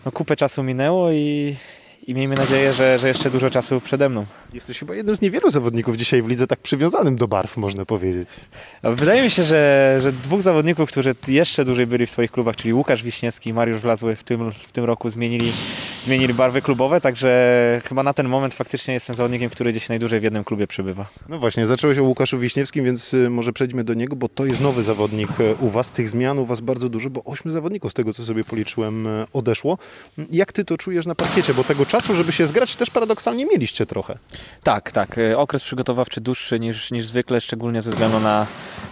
no, 0.05 0.11
kupę 0.11 0.35
czasu 0.35 0.63
minęło 0.63 1.11
i, 1.11 1.55
i 2.07 2.15
miejmy 2.15 2.35
nadzieję, 2.35 2.73
że, 2.73 2.99
że 2.99 3.07
jeszcze 3.07 3.29
dużo 3.29 3.49
czasu 3.49 3.81
przede 3.81 4.09
mną. 4.09 4.25
Jesteś 4.53 4.79
chyba 4.79 4.95
jednym 4.95 5.15
z 5.15 5.21
niewielu 5.21 5.49
zawodników 5.49 5.97
dzisiaj 5.97 6.21
w 6.21 6.27
lidze 6.27 6.47
tak 6.47 6.59
przywiązanym 6.59 7.15
do 7.15 7.27
barw, 7.27 7.57
można 7.57 7.85
powiedzieć. 7.85 8.29
Wydaje 8.83 9.23
mi 9.23 9.31
się, 9.31 9.43
że, 9.43 9.97
że 10.01 10.11
dwóch 10.11 10.41
zawodników, 10.41 10.91
którzy 10.91 11.15
jeszcze 11.27 11.65
dłużej 11.65 11.87
byli 11.87 12.05
w 12.05 12.09
swoich 12.09 12.31
klubach, 12.31 12.55
czyli 12.55 12.73
Łukasz 12.73 13.03
Wiśniewski 13.03 13.49
i 13.49 13.53
Mariusz 13.53 13.77
Wlazły 13.77 14.15
w 14.15 14.23
tym, 14.23 14.51
w 14.51 14.71
tym 14.71 14.85
roku 14.85 15.09
zmienili, 15.09 15.51
zmienili 16.03 16.33
barwy 16.33 16.61
klubowe, 16.61 17.01
także 17.01 17.81
chyba 17.85 18.03
na 18.03 18.13
ten 18.13 18.27
moment 18.29 18.53
faktycznie 18.53 18.93
jestem 18.93 19.15
zawodnikiem, 19.15 19.49
który 19.49 19.71
gdzieś 19.71 19.89
najdłużej 19.89 20.19
w 20.19 20.23
jednym 20.23 20.43
klubie 20.43 20.67
przebywa. 20.67 21.09
No 21.29 21.39
właśnie, 21.39 21.67
zacząłeś 21.67 21.97
o 21.97 22.03
Łukaszu 22.03 22.39
Wiśniewskim, 22.39 22.85
więc 22.85 23.13
y, 23.13 23.29
może 23.29 23.53
przejdźmy 23.53 23.83
do 23.83 23.93
niego, 23.93 24.15
bo 24.15 24.29
to 24.29 24.45
jest 24.45 24.61
nowy 24.61 24.83
zawodnik 24.83 25.39
y, 25.39 25.55
u 25.59 25.69
Was. 25.69 25.91
Tych 25.91 26.09
zmian 26.09 26.39
u 26.39 26.45
Was 26.45 26.61
bardzo 26.61 26.89
dużo, 26.89 27.09
bo 27.09 27.23
ośmiu 27.23 27.51
zawodników 27.51 27.91
z 27.91 27.93
tego, 27.93 28.13
co 28.13 28.25
sobie 28.25 28.43
policzyłem, 28.43 29.07
y, 29.07 29.25
odeszło. 29.33 29.77
Jak 30.31 30.53
Ty 30.53 30.65
to 30.65 30.77
czujesz 30.77 31.05
na 31.05 31.15
parkiecie? 31.15 31.53
Bo 31.53 31.63
tego 31.63 31.85
czasu, 31.91 32.13
żeby 32.13 32.31
się 32.31 32.47
zgrać, 32.47 32.75
też 32.75 32.89
paradoksalnie 32.89 33.45
mieliście 33.45 33.85
trochę. 33.85 34.17
Tak, 34.63 34.91
tak. 34.91 35.15
Okres 35.37 35.63
przygotowawczy 35.63 36.21
dłuższy 36.21 36.59
niż, 36.59 36.91
niż 36.91 37.05
zwykle, 37.05 37.41
szczególnie 37.41 37.81
ze 37.81 37.91
względu 37.91 38.19
na, 38.19 38.47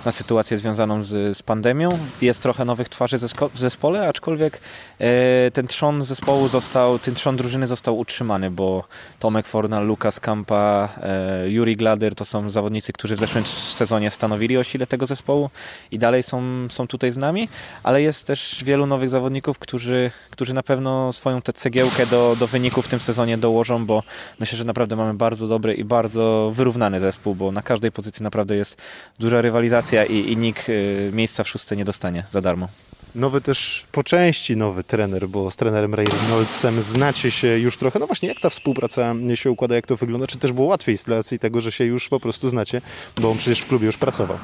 na 0.05 0.11
sytuację 0.11 0.57
związaną 0.57 1.03
z, 1.03 1.37
z 1.37 1.43
pandemią. 1.43 1.89
Jest 2.21 2.41
trochę 2.41 2.65
nowych 2.65 2.89
twarzy 2.89 3.17
w 3.53 3.59
zespole, 3.59 4.07
aczkolwiek 4.07 4.61
e, 4.99 5.51
ten 5.51 5.67
trzon 5.67 6.01
zespołu 6.01 6.47
został, 6.47 6.99
ten 6.99 7.15
trzon 7.15 7.37
drużyny 7.37 7.67
został 7.67 7.97
utrzymany, 7.97 8.51
bo 8.51 8.83
Tomek 9.19 9.47
Fornal, 9.47 9.87
Lukas 9.87 10.19
Kampa, 10.19 10.89
e, 11.01 11.49
Juri 11.49 11.75
Glader 11.75 12.15
to 12.15 12.25
są 12.25 12.49
zawodnicy, 12.49 12.93
którzy 12.93 13.15
w 13.15 13.19
zeszłym 13.19 13.45
sezonie 13.45 14.11
stanowili 14.11 14.57
o 14.57 14.63
sile 14.63 14.87
tego 14.87 15.05
zespołu 15.05 15.49
i 15.91 15.99
dalej 15.99 16.23
są, 16.23 16.67
są 16.69 16.87
tutaj 16.87 17.11
z 17.11 17.17
nami, 17.17 17.49
ale 17.83 18.01
jest 18.01 18.27
też 18.27 18.63
wielu 18.63 18.85
nowych 18.85 19.09
zawodników, 19.09 19.59
którzy, 19.59 20.11
którzy 20.29 20.53
na 20.53 20.63
pewno 20.63 21.13
swoją 21.13 21.41
tę 21.41 21.53
cegiełkę 21.53 22.05
do, 22.05 22.35
do 22.39 22.47
wyników 22.47 22.88
tym 22.89 22.99
sezonie 22.99 23.37
dołożą, 23.37 23.85
bo 23.85 24.03
myślę, 24.39 24.57
że 24.57 24.63
naprawdę 24.63 24.95
mamy 24.95 25.13
bardzo 25.13 25.47
dobry 25.47 25.73
i 25.73 25.83
bardzo 25.83 26.51
wyrównany 26.53 26.99
zespół, 26.99 27.35
bo 27.35 27.51
na 27.51 27.61
każdej 27.61 27.91
pozycji 27.91 28.23
naprawdę 28.23 28.55
jest 28.55 28.77
duża 29.19 29.41
rywalizacja 29.41 30.05
i, 30.05 30.31
i 30.31 30.37
nikt 30.37 30.69
y, 30.69 31.11
miejsca 31.13 31.43
w 31.43 31.49
szóstce 31.49 31.75
nie 31.75 31.85
dostanie 31.85 32.23
za 32.31 32.41
darmo. 32.41 32.67
Nowy 33.15 33.41
też 33.41 33.85
po 33.91 34.03
części 34.03 34.57
nowy 34.57 34.83
trener, 34.83 35.27
bo 35.27 35.51
z 35.51 35.55
trenerem 35.55 35.93
Ray 35.93 36.05
Reynoldsem 36.05 36.81
znacie 36.81 37.31
się 37.31 37.47
już 37.47 37.77
trochę. 37.77 37.99
No 37.99 38.07
właśnie, 38.07 38.29
jak 38.29 38.39
ta 38.39 38.49
współpraca 38.49 39.15
się 39.35 39.51
układa, 39.51 39.75
jak 39.75 39.87
to 39.87 39.97
wygląda? 39.97 40.27
Czy 40.27 40.37
też 40.37 40.51
było 40.51 40.67
łatwiej 40.67 40.97
z 40.97 41.07
racji 41.07 41.39
tego, 41.39 41.61
że 41.61 41.71
się 41.71 41.85
już 41.85 42.09
po 42.09 42.19
prostu 42.19 42.49
znacie, 42.49 42.81
bo 43.21 43.31
on 43.31 43.37
przecież 43.37 43.59
w 43.59 43.67
klubie 43.67 43.85
już 43.85 43.97
pracował? 43.97 44.37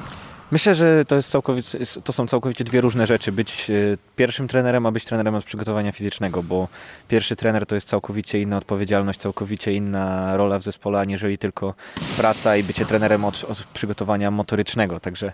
Myślę, 0.50 0.74
że 0.74 1.04
to, 1.04 1.16
jest 1.16 2.00
to 2.04 2.12
są 2.12 2.26
całkowicie 2.26 2.64
dwie 2.64 2.80
różne 2.80 3.06
rzeczy. 3.06 3.32
Być 3.32 3.70
e, 3.70 3.74
pierwszym 4.16 4.48
trenerem, 4.48 4.86
a 4.86 4.92
być 4.92 5.04
trenerem 5.04 5.34
od 5.34 5.44
przygotowania 5.44 5.92
fizycznego, 5.92 6.42
bo 6.42 6.68
pierwszy 7.08 7.36
trener 7.36 7.66
to 7.66 7.74
jest 7.74 7.88
całkowicie 7.88 8.40
inna 8.40 8.56
odpowiedzialność, 8.56 9.20
całkowicie 9.20 9.72
inna 9.72 10.36
rola 10.36 10.58
w 10.58 10.62
zespole, 10.62 11.00
aniżeli 11.00 11.38
tylko 11.38 11.74
praca 12.16 12.56
i 12.56 12.62
bycie 12.62 12.86
trenerem 12.86 13.24
od, 13.24 13.44
od 13.44 13.64
przygotowania 13.64 14.30
motorycznego. 14.30 15.00
Także 15.00 15.32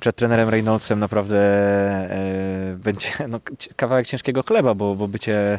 przed 0.00 0.16
trenerem 0.16 0.48
Reynoldsem 0.48 1.00
naprawdę 1.00 1.38
e, 1.38 2.76
będzie 2.76 3.08
no, 3.28 3.40
kawałek 3.76 4.06
ciężkiego 4.06 4.42
chleba, 4.42 4.74
bo, 4.74 4.94
bo 4.94 5.08
bycie 5.08 5.58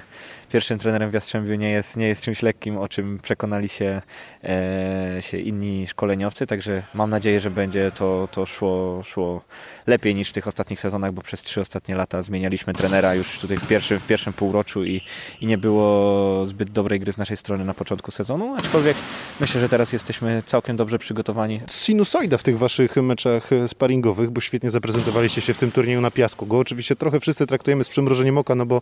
pierwszym 0.49 0.79
trenerem 0.79 1.09
w 1.09 1.13
Jastrzębiu 1.13 1.55
nie 1.55 1.69
jest, 1.69 1.97
nie 1.97 2.07
jest 2.07 2.23
czymś 2.23 2.41
lekkim, 2.41 2.77
o 2.77 2.89
czym 2.89 3.19
przekonali 3.19 3.69
się, 3.69 4.01
e, 4.43 5.17
się 5.19 5.37
inni 5.37 5.87
szkoleniowcy, 5.87 6.47
także 6.47 6.83
mam 6.93 7.09
nadzieję, 7.09 7.39
że 7.39 7.51
będzie 7.51 7.91
to, 7.91 8.27
to 8.31 8.45
szło, 8.45 9.03
szło 9.03 9.41
lepiej 9.89 10.15
niż 10.15 10.29
w 10.29 10.31
tych 10.31 10.47
ostatnich 10.47 10.79
sezonach, 10.79 11.11
bo 11.13 11.21
przez 11.21 11.43
trzy 11.43 11.61
ostatnie 11.61 11.95
lata 11.95 12.21
zmienialiśmy 12.21 12.73
trenera 12.73 13.15
już 13.15 13.39
tutaj 13.39 13.57
w 13.57 13.67
pierwszym, 13.67 13.99
w 13.99 14.07
pierwszym 14.07 14.33
półroczu 14.33 14.83
i, 14.83 15.01
i 15.41 15.45
nie 15.45 15.57
było 15.57 16.45
zbyt 16.45 16.69
dobrej 16.69 16.99
gry 16.99 17.11
z 17.11 17.17
naszej 17.17 17.37
strony 17.37 17.65
na 17.65 17.73
początku 17.73 18.11
sezonu, 18.11 18.55
aczkolwiek 18.55 18.97
myślę, 19.39 19.61
że 19.61 19.69
teraz 19.69 19.93
jesteśmy 19.93 20.43
całkiem 20.45 20.77
dobrze 20.77 20.99
przygotowani. 20.99 21.61
Sinusoida 21.71 22.37
w 22.37 22.43
tych 22.43 22.57
waszych 22.57 22.95
meczach 22.95 23.49
sparingowych, 23.67 24.29
bo 24.29 24.41
świetnie 24.41 24.69
zaprezentowaliście 24.69 25.41
się 25.41 25.53
w 25.53 25.57
tym 25.57 25.71
turnieju 25.71 26.01
na 26.01 26.11
piasku. 26.11 26.45
Go 26.45 26.59
oczywiście 26.59 26.95
trochę 26.95 27.19
wszyscy 27.19 27.47
traktujemy 27.47 27.83
z 27.83 27.89
przymrożeniem 27.89 28.37
oka, 28.37 28.55
no 28.55 28.65
bo 28.65 28.81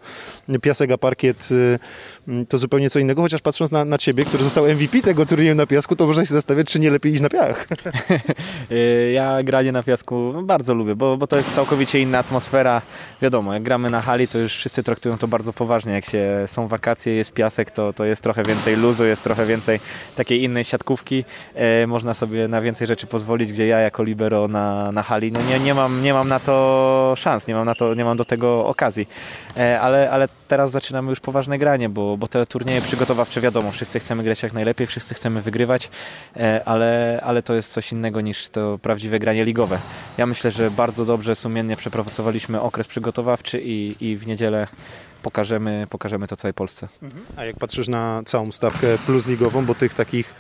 piasek 0.62 0.92
a 0.92 0.98
parkiet 0.98 1.50
y, 1.52 2.46
to 2.50 2.58
zupełnie 2.58 2.90
co 2.90 3.00
innego, 3.00 3.22
chociaż 3.22 3.42
patrząc 3.42 3.72
na, 3.72 3.86
na 3.86 3.98
ciebie, 3.98 4.26
który 4.26 4.44
został 4.44 4.66
MVP 4.66 5.02
tego 5.02 5.26
turnieju 5.26 5.56
na 5.56 5.66
piasku, 5.66 5.96
to 5.96 6.08
można 6.08 6.26
się 6.26 6.34
zastanawiać, 6.34 6.68
czy 6.68 6.80
nie 6.80 6.92
lepiej 6.92 7.14
iść 7.14 7.22
na 7.22 7.30
piach. 7.30 7.68
Ja 9.14 9.44
granie 9.44 9.72
na 9.72 9.84
piasku 9.84 10.34
bardzo 10.44 10.74
lubię, 10.74 10.96
bo, 10.98 11.18
bo 11.18 11.28
to 11.28 11.38
jest 11.38 11.56
całkowicie 11.56 12.00
inna 12.00 12.20
atmosfera. 12.20 12.82
Wiadomo, 13.22 13.54
jak 13.54 13.64
gramy 13.64 13.90
na 13.90 14.02
hali, 14.02 14.28
to 14.28 14.38
już 14.38 14.54
wszyscy 14.54 14.84
traktują 14.84 15.18
to 15.18 15.28
bardzo 15.28 15.54
poważnie. 15.54 15.94
Jak 15.94 16.06
się 16.06 16.44
są 16.48 16.68
wakacje, 16.68 17.14
jest 17.14 17.34
piasek, 17.34 17.72
to, 17.72 17.94
to 17.94 18.06
jest 18.06 18.22
trochę 18.22 18.44
więcej 18.44 18.76
luzu, 18.76 19.06
jest 19.06 19.24
trochę 19.24 19.46
więcej 19.46 19.80
takiej 20.16 20.44
innej 20.44 20.64
siatkówki. 20.64 21.24
E, 21.56 21.88
można 21.88 22.14
sobie 22.14 22.48
na 22.48 22.62
więcej 22.62 22.88
rzeczy 22.88 23.08
pozwolić, 23.08 23.52
gdzie 23.52 23.68
ja 23.68 23.80
jako 23.80 24.04
libero 24.04 24.48
na, 24.48 24.92
na 24.92 25.04
hali, 25.04 25.32
no 25.32 25.40
nie, 25.50 25.60
nie, 25.60 25.74
mam, 25.74 26.02
nie 26.02 26.14
mam 26.14 26.28
na 26.28 26.40
to 26.40 27.14
szans, 27.18 27.48
nie 27.48 27.56
mam, 27.56 27.66
na 27.66 27.76
to, 27.76 27.94
nie 27.94 28.06
mam 28.06 28.18
do 28.18 28.26
tego 28.26 28.66
okazji. 28.66 29.08
E, 29.58 29.82
ale, 29.82 30.12
ale 30.12 30.28
teraz 30.48 30.72
zaczynamy 30.72 31.10
już 31.10 31.20
poważne 31.20 31.58
granie, 31.58 31.90
bo, 31.90 32.18
bo 32.18 32.28
te 32.28 32.46
turnieje 32.46 32.82
przygotowawcze, 32.82 33.42
wiadomo, 33.42 33.72
wszyscy 33.72 34.00
chcemy 34.00 34.24
grać 34.24 34.44
jak 34.44 34.54
najlepiej, 34.54 34.88
wszyscy 34.88 35.16
chcemy 35.16 35.42
wygrywać, 35.42 35.90
e, 36.38 36.62
ale, 36.66 37.22
ale 37.24 37.42
to 37.42 37.54
jest 37.54 37.74
coś 37.74 37.92
innego 37.92 38.22
niż 38.22 38.50
to 38.50 38.80
prawdziwe 38.82 39.20
granie 39.20 39.46
ligowe. 39.46 39.80
Ja 40.18 40.26
myślę, 40.26 40.52
że 40.52 40.72
bardzo 40.72 40.87
dobrze, 40.92 41.36
sumiennie 41.36 41.76
przepracowaliśmy 41.76 42.62
okres 42.62 42.88
przygotowawczy 42.88 43.62
i, 43.64 43.96
i 44.00 44.18
w 44.18 44.28
niedzielę 44.28 44.68
pokażemy, 45.24 45.88
pokażemy 45.90 46.28
to 46.28 46.36
całej 46.36 46.54
Polsce. 46.54 46.88
A 47.38 47.46
jak 47.46 47.56
patrzysz 47.60 47.88
na 47.88 48.22
całą 48.26 48.52
stawkę 48.52 48.98
plus 49.06 49.28
ligową, 49.28 49.66
bo 49.66 49.76
tych 49.76 49.94
takich 49.94 50.34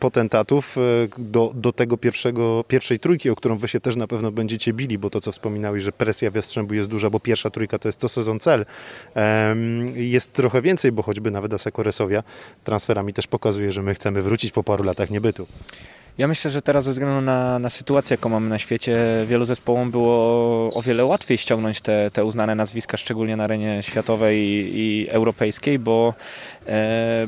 potentatów 0.00 0.76
e, 0.78 0.80
do, 1.18 1.52
do 1.54 1.72
tego 1.72 1.96
pierwszego, 1.96 2.64
pierwszej 2.68 2.98
trójki, 2.98 3.30
o 3.30 3.36
którą 3.36 3.56
wy 3.56 3.68
się 3.68 3.80
też 3.80 3.96
na 3.96 4.06
pewno 4.06 4.32
będziecie 4.32 4.72
bili, 4.72 4.98
bo 4.98 5.10
to 5.10 5.20
co 5.20 5.32
wspominałeś, 5.32 5.82
że 5.82 5.92
presja 5.92 6.30
w 6.30 6.34
Jastrzębu 6.34 6.74
jest 6.74 6.90
duża, 6.90 7.10
bo 7.10 7.20
pierwsza 7.20 7.50
trójka 7.50 7.78
to 7.78 7.88
jest 7.88 8.00
co 8.00 8.08
sezon 8.08 8.40
cel. 8.40 8.66
Jest 9.94 10.32
trochę 10.32 10.62
więcej, 10.62 10.92
bo 10.92 11.02
choćby 11.02 11.30
nawet 11.30 11.54
Aseko 11.54 11.82
Resowia 11.82 12.22
transferami 12.64 13.12
też 13.12 13.26
pokazuje, 13.26 13.72
że 13.72 13.82
my 13.82 13.94
chcemy 13.94 14.22
wrócić 14.22 14.52
po 14.52 14.64
paru 14.64 14.84
latach 14.84 15.10
niebytu. 15.10 15.46
Ja 16.18 16.28
myślę, 16.28 16.50
że 16.50 16.62
teraz 16.62 16.84
ze 16.84 16.92
względu 16.92 17.20
na, 17.20 17.58
na 17.58 17.70
sytuację, 17.70 18.14
jaką 18.14 18.28
mamy 18.28 18.48
na 18.48 18.58
świecie, 18.58 18.96
wielu 19.26 19.44
zespołom 19.44 19.90
było 19.90 20.14
o 20.74 20.82
wiele 20.82 21.04
łatwiej 21.04 21.38
ściągnąć 21.38 21.80
te, 21.80 22.10
te 22.10 22.24
uznane 22.24 22.54
nazwiska, 22.54 22.96
szczególnie 22.96 23.36
na 23.36 23.44
arenie 23.44 23.82
światowej 23.82 24.38
i, 24.38 24.78
i 24.78 25.08
europejskiej, 25.10 25.78
bo, 25.78 26.14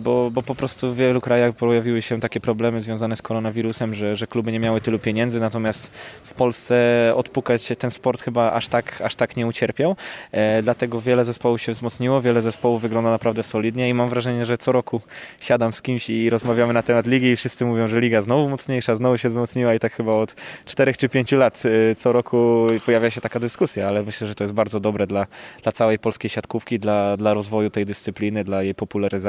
bo, 0.00 0.30
bo 0.30 0.42
po 0.42 0.54
prostu 0.54 0.92
w 0.92 0.96
wielu 0.96 1.20
krajach 1.20 1.54
pojawiły 1.54 2.02
się 2.02 2.20
takie 2.20 2.40
problemy 2.40 2.80
związane 2.80 3.16
z 3.16 3.22
koronawirusem, 3.22 3.94
że, 3.94 4.16
że 4.16 4.26
kluby 4.26 4.52
nie 4.52 4.60
miały 4.60 4.80
tylu 4.80 4.98
pieniędzy, 4.98 5.40
natomiast 5.40 5.90
w 6.24 6.34
Polsce 6.34 6.76
odpukać 7.14 7.72
ten 7.78 7.90
sport 7.90 8.22
chyba 8.22 8.52
aż 8.52 8.68
tak, 8.68 9.00
aż 9.00 9.14
tak 9.14 9.36
nie 9.36 9.46
ucierpiał. 9.46 9.96
E, 10.32 10.62
dlatego 10.62 11.00
wiele 11.00 11.24
zespołów 11.24 11.60
się 11.62 11.72
wzmocniło, 11.72 12.22
wiele 12.22 12.42
zespołów 12.42 12.82
wygląda 12.82 13.10
naprawdę 13.10 13.42
solidnie 13.42 13.88
i 13.88 13.94
mam 13.94 14.08
wrażenie, 14.08 14.44
że 14.44 14.58
co 14.58 14.72
roku 14.72 15.00
siadam 15.40 15.72
z 15.72 15.82
kimś 15.82 16.10
i 16.10 16.30
rozmawiamy 16.30 16.72
na 16.72 16.82
temat 16.82 17.06
ligi 17.06 17.26
i 17.26 17.36
wszyscy 17.36 17.64
mówią, 17.64 17.88
że 17.88 18.00
liga 18.00 18.22
znowu 18.22 18.48
mocniej 18.48 18.76
mocniejsza, 18.76 18.96
znowu 18.96 19.18
się 19.18 19.28
wzmocniła 19.28 19.74
i 19.74 19.78
tak 19.78 19.92
chyba 19.92 20.12
od 20.12 20.34
4 20.64 20.94
czy 20.94 21.08
5 21.08 21.32
lat 21.32 21.62
y, 21.64 21.94
co 21.98 22.12
roku 22.12 22.66
pojawia 22.86 23.10
się 23.10 23.20
taka 23.20 23.40
dyskusja, 23.40 23.88
ale 23.88 24.02
myślę, 24.02 24.26
że 24.26 24.34
to 24.34 24.44
jest 24.44 24.54
bardzo 24.54 24.80
dobre 24.80 25.06
dla, 25.06 25.26
dla 25.62 25.72
całej 25.72 25.98
polskiej 25.98 26.30
siatkówki, 26.30 26.78
dla, 26.78 27.16
dla 27.16 27.34
rozwoju 27.34 27.70
tej 27.70 27.86
dyscypliny, 27.86 28.44
dla 28.44 28.62
jej 28.62 28.74
popularyzacji. 28.74 29.25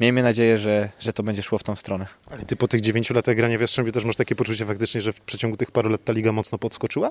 Miejmy 0.00 0.22
nadzieję, 0.22 0.58
że, 0.58 0.90
że 1.00 1.12
to 1.12 1.22
będzie 1.22 1.42
szło 1.42 1.58
w 1.58 1.62
tą 1.62 1.76
stronę. 1.76 2.06
Ale 2.30 2.44
ty 2.44 2.56
po 2.56 2.68
tych 2.68 2.80
9 2.80 3.10
latach 3.10 3.36
grania 3.36 3.58
w 3.58 3.60
Jastrzębiu 3.60 3.92
też 3.92 4.04
masz 4.04 4.16
takie 4.16 4.34
poczucie 4.34 4.66
faktycznie, 4.66 5.00
że 5.00 5.12
w 5.12 5.20
przeciągu 5.20 5.56
tych 5.56 5.70
paru 5.70 5.88
lat 5.88 6.04
ta 6.04 6.12
liga 6.12 6.32
mocno 6.32 6.58
podskoczyła? 6.58 7.10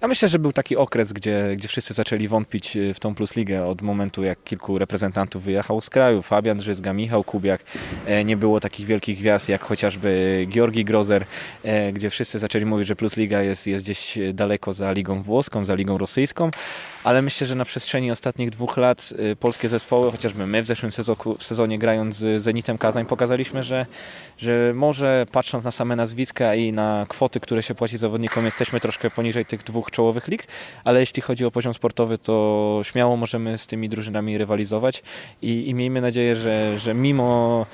Ja 0.00 0.08
myślę, 0.08 0.28
że 0.28 0.38
był 0.38 0.52
taki 0.52 0.76
okres, 0.76 1.12
gdzie, 1.12 1.54
gdzie 1.56 1.68
wszyscy 1.68 1.94
zaczęli 1.94 2.28
wątpić 2.28 2.76
y, 2.76 2.94
w 2.94 3.00
tą 3.00 3.14
Plus 3.14 3.36
Ligę 3.36 3.66
od 3.66 3.82
momentu, 3.82 4.22
jak 4.24 4.44
kilku 4.44 4.78
reprezentantów 4.78 5.42
wyjechało 5.42 5.80
z 5.80 5.90
kraju. 5.90 6.22
Fabian 6.22 6.58
Drzyzga, 6.58 6.92
Michał 6.92 7.24
Kubiak. 7.24 7.60
E, 8.06 8.24
nie 8.24 8.36
było 8.36 8.60
takich 8.60 8.86
wielkich 8.86 9.18
gwiazd 9.18 9.48
jak 9.48 9.62
chociażby 9.64 10.46
Georgi 10.50 10.84
Grozer, 10.84 11.24
e, 11.62 11.92
gdzie 11.92 12.10
wszyscy 12.10 12.38
zaczęli 12.38 12.64
mówić, 12.64 12.88
że 12.88 12.96
Plus 12.96 13.16
Liga 13.16 13.42
jest, 13.42 13.66
jest 13.66 13.84
gdzieś 13.84 14.18
daleko 14.34 14.74
za 14.74 14.92
ligą 14.92 15.22
włoską, 15.22 15.64
za 15.64 15.74
ligą 15.74 15.98
rosyjską. 15.98 16.50
Ale 17.04 17.22
myślę, 17.22 17.46
że 17.46 17.54
na 17.54 17.64
przestrzeni 17.64 18.10
ostatnich 18.10 18.50
dwóch 18.50 18.76
lat 18.76 19.14
polskie 19.40 19.68
zespoły, 19.68 20.10
chociażby 20.10 20.46
my 20.46 20.62
w 20.62 20.66
zeszłym 20.66 20.92
sezonie 21.40 21.78
grając 21.78 22.16
z 22.16 22.42
Zenitem 22.42 22.78
Kazań, 22.78 23.06
pokazaliśmy, 23.06 23.62
że, 23.62 23.86
że 24.38 24.72
może 24.74 25.26
patrząc 25.32 25.64
na 25.64 25.70
same 25.70 25.96
nazwiska 25.96 26.54
i 26.54 26.72
na 26.72 27.06
kwoty, 27.08 27.40
które 27.40 27.62
się 27.62 27.74
płaci 27.74 27.98
zawodnikom, 27.98 28.44
jesteśmy 28.44 28.80
troszkę 28.80 29.10
poniżej 29.10 29.44
tych 29.44 29.62
dwóch 29.62 29.87
czołowych 29.90 30.28
lig, 30.28 30.46
ale 30.84 31.00
jeśli 31.00 31.22
chodzi 31.22 31.44
o 31.44 31.50
poziom 31.50 31.74
sportowy, 31.74 32.18
to 32.18 32.80
śmiało 32.84 33.16
możemy 33.16 33.58
z 33.58 33.66
tymi 33.66 33.88
drużynami 33.88 34.38
rywalizować 34.38 35.02
i, 35.42 35.68
i 35.68 35.74
miejmy 35.74 36.00
nadzieję, 36.00 36.36
że, 36.36 36.78
że 36.78 36.94
mimo 36.94 37.66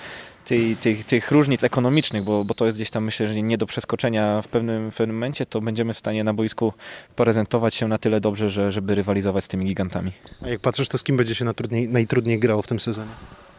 tych, 0.45 0.79
tych, 0.79 1.05
tych 1.05 1.31
różnic 1.31 1.65
ekonomicznych, 1.65 2.25
bo, 2.25 2.45
bo 2.45 2.55
to 2.55 2.67
jest 2.67 2.79
gdzieś 2.79 2.91
tam 2.91 3.05
myślę, 3.05 3.29
że 3.29 3.43
nie 3.43 3.59
do 3.59 3.67
przeskoczenia 3.67 4.43
w 4.43 4.49
pewnym, 4.49 4.91
w 4.91 4.97
pewnym 4.97 5.17
momencie, 5.17 5.47
to 5.47 5.61
będziemy 5.61 5.95
w 5.95 5.99
stanie 5.99 6.25
na 6.25 6.35
boisku 6.35 6.73
prezentować 7.17 7.75
się 7.75 7.89
na 7.89 7.99
tyle 7.99 8.21
dobrze, 8.21 8.51
że, 8.51 8.73
żeby 8.73 8.95
rywalizować 8.95 9.45
z 9.45 9.49
tymi 9.49 9.65
gigantami. 9.65 10.13
A 10.43 10.49
jak 10.49 10.61
patrzysz, 10.61 10.89
to 10.89 10.99
z 10.99 11.03
kim 11.03 11.17
będzie 11.17 11.35
się 11.35 11.45
najtrudniej 11.89 12.39
grało 12.39 12.63
w 12.63 12.67
tym 12.67 12.81
sezonie? 12.81 13.11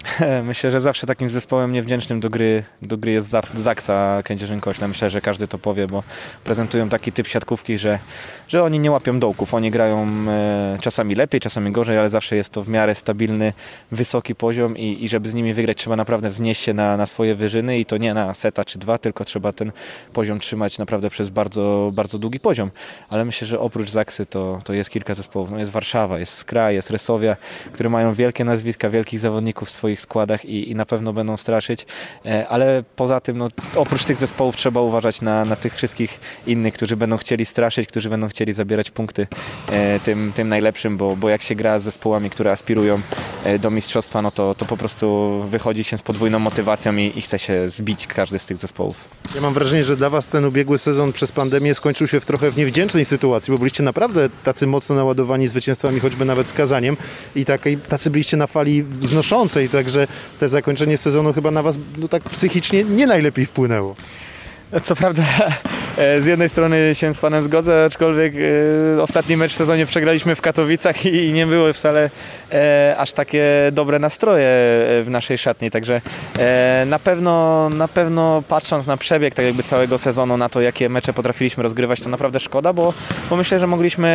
Myślę, 0.43 0.71
że 0.71 0.81
zawsze 0.81 1.07
takim 1.07 1.29
zespołem 1.29 1.71
niewdzięcznym 1.71 2.19
do 2.19 2.29
gry, 2.29 2.63
do 2.81 2.97
gry 2.97 3.11
jest 3.11 3.33
Zaksa 3.53 4.21
Kędzierzyn-Koźle. 4.23 4.87
Myślę, 4.87 5.09
że 5.09 5.21
każdy 5.21 5.47
to 5.47 5.57
powie, 5.57 5.87
bo 5.87 6.03
prezentują 6.43 6.89
taki 6.89 7.11
typ 7.11 7.27
siatkówki, 7.27 7.77
że, 7.77 7.99
że 8.47 8.63
oni 8.63 8.79
nie 8.79 8.91
łapią 8.91 9.19
dołków. 9.19 9.53
Oni 9.53 9.71
grają 9.71 10.07
e, 10.27 10.77
czasami 10.81 11.15
lepiej, 11.15 11.41
czasami 11.41 11.71
gorzej, 11.71 11.97
ale 11.97 12.09
zawsze 12.09 12.35
jest 12.35 12.49
to 12.49 12.63
w 12.63 12.69
miarę 12.69 12.95
stabilny, 12.95 13.53
wysoki 13.91 14.35
poziom 14.35 14.77
i, 14.77 15.03
i 15.03 15.09
żeby 15.09 15.29
z 15.29 15.33
nimi 15.33 15.53
wygrać 15.53 15.77
trzeba 15.77 15.95
naprawdę 15.95 16.29
wznieść 16.29 16.61
się 16.61 16.73
na, 16.73 16.97
na 16.97 17.05
swoje 17.05 17.35
wyżyny 17.35 17.79
i 17.79 17.85
to 17.85 17.97
nie 17.97 18.13
na 18.13 18.33
seta 18.33 18.65
czy 18.65 18.79
dwa, 18.79 18.97
tylko 18.97 19.25
trzeba 19.25 19.53
ten 19.53 19.71
poziom 20.13 20.39
trzymać 20.39 20.77
naprawdę 20.77 21.09
przez 21.09 21.29
bardzo, 21.29 21.91
bardzo 21.93 22.19
długi 22.19 22.39
poziom. 22.39 22.71
Ale 23.09 23.25
myślę, 23.25 23.47
że 23.47 23.59
oprócz 23.59 23.89
Zaksy 23.89 24.25
to, 24.25 24.59
to 24.63 24.73
jest 24.73 24.89
kilka 24.89 25.15
zespołów. 25.15 25.51
No 25.51 25.59
jest 25.59 25.71
Warszawa, 25.71 26.19
jest 26.19 26.33
Skra, 26.33 26.71
jest 26.71 26.89
Resowia, 26.89 27.35
które 27.71 27.89
mają 27.89 28.13
wielkie 28.13 28.45
nazwiska, 28.45 28.89
wielkich 28.89 29.19
zawodników 29.19 29.69
swoich 29.69 29.94
swoich 29.95 30.01
składach 30.01 30.45
i, 30.45 30.71
i 30.71 30.75
na 30.75 30.85
pewno 30.85 31.13
będą 31.13 31.37
straszyć, 31.37 31.85
e, 32.25 32.47
ale 32.47 32.83
poza 32.95 33.19
tym 33.19 33.37
no, 33.37 33.47
oprócz 33.75 34.05
tych 34.05 34.17
zespołów 34.17 34.55
trzeba 34.55 34.81
uważać 34.81 35.21
na, 35.21 35.45
na 35.45 35.55
tych 35.55 35.75
wszystkich 35.75 36.19
innych, 36.47 36.73
którzy 36.73 36.95
będą 36.95 37.17
chcieli 37.17 37.45
straszyć, 37.45 37.87
którzy 37.87 38.09
będą 38.09 38.27
chcieli 38.27 38.53
zabierać 38.53 38.91
punkty 38.91 39.27
e, 39.71 39.99
tym, 39.99 40.31
tym 40.35 40.49
najlepszym, 40.49 40.97
bo, 40.97 41.15
bo 41.15 41.29
jak 41.29 41.43
się 41.43 41.55
gra 41.55 41.79
z 41.79 41.83
zespołami, 41.83 42.29
które 42.29 42.51
aspirują 42.51 43.01
e, 43.43 43.59
do 43.59 43.71
mistrzostwa, 43.71 44.21
no 44.21 44.31
to, 44.31 44.55
to 44.55 44.65
po 44.65 44.77
prostu 44.77 45.41
wychodzi 45.49 45.83
się 45.83 45.97
z 45.97 46.01
podwójną 46.01 46.39
motywacją 46.39 46.95
i, 46.97 47.11
i 47.15 47.21
chce 47.21 47.39
się 47.39 47.69
zbić 47.69 48.07
każdy 48.07 48.39
z 48.39 48.45
tych 48.45 48.57
zespołów. 48.57 49.07
Ja 49.35 49.41
mam 49.41 49.53
wrażenie, 49.53 49.83
że 49.83 49.97
dla 49.97 50.09
Was 50.09 50.27
ten 50.27 50.45
ubiegły 50.45 50.77
sezon 50.77 51.13
przez 51.13 51.31
pandemię 51.31 51.75
skończył 51.75 52.07
się 52.07 52.19
w 52.19 52.25
trochę 52.25 52.51
w 52.51 52.57
niewdzięcznej 52.57 53.05
sytuacji, 53.05 53.51
bo 53.51 53.57
byliście 53.57 53.83
naprawdę 53.83 54.29
tacy 54.43 54.67
mocno 54.67 54.95
naładowani 54.95 55.47
zwycięstwami, 55.47 55.99
choćby 55.99 56.25
nawet 56.25 56.49
z 56.49 56.53
Kazaniem 56.53 56.97
i 57.35 57.45
takiej, 57.45 57.77
tacy 57.77 58.09
byliście 58.09 58.37
na 58.37 58.47
fali 58.47 58.83
wznoszącej, 58.83 59.69
także 59.85 60.07
te 60.39 60.49
zakończenie 60.49 60.97
sezonu 60.97 61.33
chyba 61.33 61.51
na 61.51 61.63
Was 61.63 61.77
no, 61.97 62.07
tak 62.07 62.23
psychicznie 62.23 62.83
nie 62.83 63.07
najlepiej 63.07 63.45
wpłynęło. 63.45 63.95
Co 64.83 64.95
prawda 64.95 65.23
e, 65.97 66.21
z 66.23 66.25
jednej 66.25 66.49
strony 66.49 66.95
się 66.95 67.13
z 67.13 67.19
panem 67.19 67.43
zgodzę, 67.43 67.85
aczkolwiek 67.85 68.33
e, 68.97 69.01
ostatni 69.01 69.37
mecz 69.37 69.53
w 69.53 69.55
sezonie 69.55 69.85
przegraliśmy 69.85 70.35
w 70.35 70.41
Katowicach 70.41 71.05
i 71.05 71.33
nie 71.33 71.47
były 71.47 71.73
wcale 71.73 72.09
e, 72.51 72.95
aż 72.97 73.13
takie 73.13 73.45
dobre 73.71 73.99
nastroje 73.99 74.47
w 75.03 75.05
naszej 75.09 75.37
szatni, 75.37 75.71
także 75.71 76.01
na 76.85 76.99
pewno, 76.99 77.69
na 77.69 77.87
pewno 77.87 78.43
patrząc 78.47 78.87
na 78.87 78.97
przebieg 78.97 79.33
tak 79.33 79.45
jakby 79.45 79.63
całego 79.63 79.97
sezonu, 79.97 80.37
na 80.37 80.49
to 80.49 80.61
jakie 80.61 80.89
mecze 80.89 81.13
potrafiliśmy 81.13 81.63
rozgrywać, 81.63 82.01
to 82.01 82.09
naprawdę 82.09 82.39
szkoda, 82.39 82.73
bo, 82.73 82.93
bo 83.29 83.35
myślę, 83.35 83.59
że 83.59 83.67
mogliśmy 83.67 84.05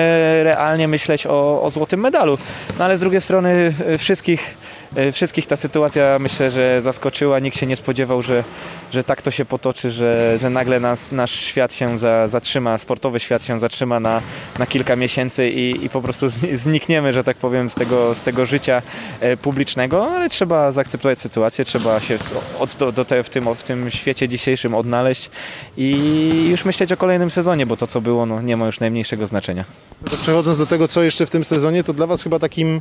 realnie 0.44 0.88
myśleć 0.88 1.26
o, 1.26 1.62
o 1.62 1.70
złotym 1.70 2.00
medalu. 2.00 2.38
No 2.78 2.84
ale 2.84 2.96
z 2.96 3.00
drugiej 3.00 3.20
strony 3.20 3.72
wszystkich 3.98 4.56
E, 4.79 4.79
wszystkich 5.12 5.46
ta 5.46 5.56
sytuacja 5.56 6.18
myślę, 6.18 6.50
że 6.50 6.82
zaskoczyła. 6.82 7.38
Nikt 7.38 7.58
się 7.58 7.66
nie 7.66 7.76
spodziewał, 7.76 8.22
że, 8.22 8.44
że 8.92 9.02
tak 9.02 9.22
to 9.22 9.30
się 9.30 9.44
potoczy, 9.44 9.90
że, 9.90 10.38
że 10.38 10.50
nagle 10.50 10.80
nas, 10.80 11.12
nasz 11.12 11.30
świat 11.30 11.74
się 11.74 11.98
za, 11.98 12.28
zatrzyma, 12.28 12.78
sportowy 12.78 13.20
świat 13.20 13.44
się 13.44 13.60
zatrzyma 13.60 14.00
na, 14.00 14.22
na 14.58 14.66
kilka 14.66 14.96
miesięcy 14.96 15.50
i, 15.50 15.84
i 15.84 15.90
po 15.90 16.02
prostu 16.02 16.26
znikniemy, 16.54 17.12
że 17.12 17.24
tak 17.24 17.36
powiem, 17.36 17.70
z 17.70 17.74
tego, 17.74 18.14
z 18.14 18.22
tego 18.22 18.46
życia 18.46 18.82
e, 19.20 19.36
publicznego, 19.36 20.10
ale 20.10 20.28
trzeba 20.28 20.72
zaakceptować 20.72 21.18
sytuację, 21.18 21.64
trzeba 21.64 22.00
się 22.00 22.18
od, 22.58 22.74
do, 22.74 22.92
do 22.92 23.04
te, 23.04 23.22
w, 23.22 23.30
tym, 23.30 23.54
w 23.54 23.62
tym 23.62 23.90
świecie 23.90 24.28
dzisiejszym 24.28 24.74
odnaleźć 24.74 25.30
i 25.76 26.48
już 26.50 26.64
myśleć 26.64 26.92
o 26.92 26.96
kolejnym 26.96 27.30
sezonie, 27.30 27.66
bo 27.66 27.76
to 27.76 27.86
co 27.86 28.00
było 28.00 28.26
no, 28.26 28.42
nie 28.42 28.56
ma 28.56 28.66
już 28.66 28.80
najmniejszego 28.80 29.26
znaczenia. 29.26 29.64
No 30.10 30.16
przechodząc 30.16 30.58
do 30.58 30.66
tego, 30.66 30.88
co 30.88 31.02
jeszcze 31.02 31.26
w 31.26 31.30
tym 31.30 31.44
sezonie, 31.44 31.84
to 31.84 31.92
dla 31.92 32.06
Was 32.06 32.22
chyba 32.22 32.38
takim... 32.38 32.80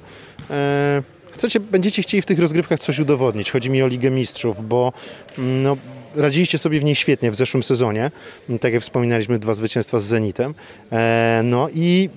E 0.50 1.19
chcecie, 1.32 1.60
będziecie 1.60 2.02
chcieli 2.02 2.22
w 2.22 2.26
tych 2.26 2.40
rozgrywkach 2.40 2.80
coś 2.80 3.00
udowodnić. 3.00 3.52
Chodzi 3.52 3.70
mi 3.70 3.84
o 3.84 3.88
Ligę 3.88 4.12
Mistrzów, 4.12 4.68
bo 4.68 4.94
mm, 5.38 5.64
no, 5.64 5.78
radziliście 6.16 6.58
sobie 6.58 6.80
w 6.80 6.84
niej 6.84 6.96
świetnie 6.96 7.32
w 7.32 7.36
zeszłym 7.36 7.64
sezonie. 7.64 8.12
Tak 8.62 8.74
jak 8.74 8.82
wspominaliśmy, 8.82 9.40
dwa 9.40 9.54
zwycięstwa 9.54 10.00
z 10.00 10.04
Zenitem. 10.04 10.56
E, 10.92 11.42
no 11.44 11.70
i 11.74 12.10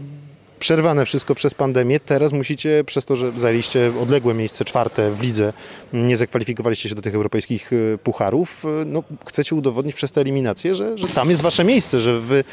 przerwane 0.62 1.07
wszystko 1.07 1.35
przez 1.35 1.54
pandemię. 1.54 2.00
Teraz 2.00 2.33
musicie, 2.33 2.85
przez 2.87 3.04
to, 3.04 3.16
że 3.16 3.33
zajęliście 3.33 3.92
odległe 4.02 4.35
miejsce 4.35 4.64
czwarte 4.64 5.11
w 5.11 5.21
lidze, 5.21 5.52
nie 5.92 6.16
zakwalifikowaliście 6.16 6.88
się 6.88 6.95
do 6.95 7.02
tych 7.02 7.14
europejskich 7.14 7.73
y, 7.73 7.99
pucharów, 8.04 8.64
y, 8.64 8.85
no, 8.87 9.02
chcecie 9.26 9.54
udowodnić 9.54 9.95
przez 9.95 10.12
te 10.12 10.21
eliminacje, 10.21 10.75
że, 10.75 10.99
że 10.99 11.09
tam 11.09 11.31
jest 11.31 11.42
wasze 11.42 11.64
miejsce, 11.64 12.00
że, 12.00 12.21
wy, 12.21 12.45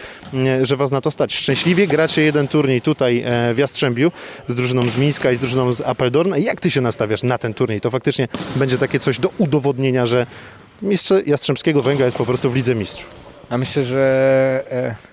że 0.61 0.77
was 0.77 0.91
na 0.91 1.01
to 1.01 1.11
stać. 1.11 1.35
Szczęśliwie 1.35 1.87
gracie 1.87 2.21
jeden 2.21 2.47
turniej 2.47 2.81
tutaj 2.81 3.23
e, 3.25 3.53
w 3.53 3.57
Jastrzębiu 3.57 4.11
z 4.47 4.55
drużyną 4.55 4.89
z 4.89 4.97
Mińska 4.97 5.31
i 5.31 5.35
z 5.35 5.39
drużyną 5.39 5.73
z 5.73 5.81
Apeldoorn. 5.81 6.33
Jak 6.37 6.59
ty 6.59 6.71
się 6.71 6.81
nastawiasz 6.81 7.23
na 7.23 7.37
ten 7.37 7.53
turniej? 7.53 7.81
To 7.81 7.91
faktycznie 7.91 8.27
będzie 8.55 8.77
takie 8.77 8.99
coś 8.99 9.19
do 9.19 9.29
udowodnienia, 9.37 10.05
że 10.05 10.25
mistrz 10.81 11.11
Jastrzębskiego 11.25 11.81
Węgla 11.81 12.05
jest 12.05 12.17
po 12.17 12.25
prostu 12.25 12.49
w 12.49 12.55
Lidze 12.55 12.75
Mistrzów. 12.75 13.09
A 13.49 13.57
myślę, 13.57 13.83
że 13.83 14.63
e, 14.71 15.08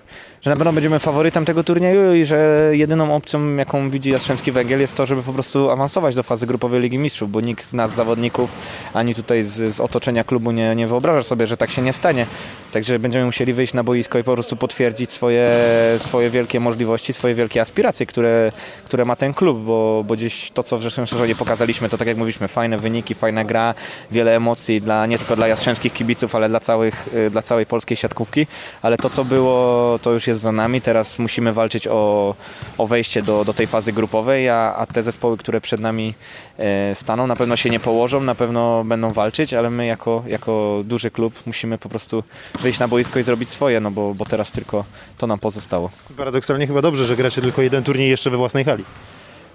że 0.47 0.51
na 0.51 0.57
pewno 0.57 0.73
będziemy 0.73 0.99
faworytem 0.99 1.45
tego 1.45 1.63
turnieju 1.63 2.13
i 2.13 2.25
że 2.25 2.69
jedyną 2.71 3.15
opcją, 3.15 3.55
jaką 3.55 3.89
widzi 3.89 4.09
Jastrzębski 4.09 4.51
Węgiel 4.51 4.79
jest 4.79 4.95
to, 4.95 5.05
żeby 5.05 5.23
po 5.23 5.33
prostu 5.33 5.69
awansować 5.69 6.15
do 6.15 6.23
fazy 6.23 6.47
grupowej 6.47 6.81
Ligi 6.81 6.97
Mistrzów, 6.97 7.31
bo 7.31 7.41
nikt 7.41 7.65
z 7.65 7.73
nas 7.73 7.95
zawodników, 7.95 8.51
ani 8.93 9.15
tutaj 9.15 9.43
z, 9.43 9.75
z 9.75 9.79
otoczenia 9.79 10.23
klubu 10.23 10.51
nie, 10.51 10.75
nie 10.75 10.87
wyobraża 10.87 11.23
sobie, 11.23 11.47
że 11.47 11.57
tak 11.57 11.69
się 11.69 11.81
nie 11.81 11.93
stanie. 11.93 12.25
Także 12.71 12.99
będziemy 12.99 13.25
musieli 13.25 13.53
wyjść 13.53 13.73
na 13.73 13.83
boisko 13.83 14.19
i 14.19 14.23
po 14.23 14.33
prostu 14.33 14.55
potwierdzić 14.55 15.11
swoje, 15.11 15.49
swoje 15.97 16.29
wielkie 16.29 16.59
możliwości, 16.59 17.13
swoje 17.13 17.35
wielkie 17.35 17.61
aspiracje, 17.61 18.05
które, 18.05 18.51
które 18.85 19.05
ma 19.05 19.15
ten 19.15 19.33
klub, 19.33 19.57
bo, 19.59 20.03
bo 20.07 20.13
gdzieś 20.13 20.51
to, 20.51 20.63
co 20.63 20.77
w 20.77 20.83
zeszłym 20.83 21.07
sezonie 21.07 21.35
pokazaliśmy, 21.35 21.89
to 21.89 21.97
tak 21.97 22.07
jak 22.07 22.17
mówiliśmy, 22.17 22.47
fajne 22.47 22.77
wyniki, 22.77 23.15
fajna 23.15 23.43
gra, 23.43 23.73
wiele 24.11 24.35
emocji 24.35 24.81
dla, 24.81 25.05
nie 25.05 25.17
tylko 25.17 25.35
dla 25.35 25.47
jastrzębskich 25.47 25.93
kibiców, 25.93 26.35
ale 26.35 26.49
dla, 26.49 26.59
całych, 26.59 27.09
dla 27.31 27.41
całej 27.41 27.65
polskiej 27.65 27.97
siatkówki, 27.97 28.47
ale 28.81 28.97
to, 28.97 29.09
co 29.09 29.25
było, 29.25 29.99
to 30.01 30.11
już 30.11 30.27
jest 30.27 30.36
za 30.37 30.51
nami. 30.51 30.81
Teraz 30.81 31.19
musimy 31.19 31.53
walczyć 31.53 31.87
o, 31.87 32.35
o 32.77 32.87
wejście 32.87 33.21
do, 33.21 33.45
do 33.45 33.53
tej 33.53 33.67
fazy 33.67 33.93
grupowej, 33.93 34.49
a, 34.49 34.75
a 34.75 34.85
te 34.85 35.03
zespoły, 35.03 35.37
które 35.37 35.61
przed 35.61 35.79
nami 35.79 36.13
e, 36.57 36.95
staną, 36.95 37.27
na 37.27 37.35
pewno 37.35 37.55
się 37.55 37.69
nie 37.69 37.79
położą, 37.79 38.21
na 38.21 38.35
pewno 38.35 38.83
będą 38.83 39.09
walczyć, 39.09 39.53
ale 39.53 39.69
my 39.69 39.85
jako, 39.85 40.23
jako 40.27 40.81
duży 40.85 41.11
klub 41.11 41.33
musimy 41.45 41.77
po 41.77 41.89
prostu 41.89 42.23
wyjść 42.61 42.79
na 42.79 42.87
boisko 42.87 43.19
i 43.19 43.23
zrobić 43.23 43.49
swoje, 43.51 43.79
no 43.79 43.91
bo, 43.91 44.13
bo 44.13 44.25
teraz 44.25 44.51
tylko 44.51 44.85
to 45.17 45.27
nam 45.27 45.39
pozostało. 45.39 45.89
Paradoksalnie 46.17 46.67
chyba 46.67 46.81
dobrze, 46.81 47.05
że 47.05 47.15
gracie 47.15 47.41
tylko 47.41 47.61
jeden 47.61 47.83
turniej 47.83 48.09
jeszcze 48.09 48.29
we 48.29 48.37
własnej 48.37 48.65
hali. 48.65 48.83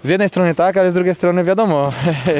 Z 0.03 0.09
jednej 0.09 0.29
strony 0.29 0.55
tak, 0.55 0.77
ale 0.77 0.91
z 0.91 0.93
drugiej 0.93 1.15
strony 1.15 1.43
wiadomo, 1.43 1.89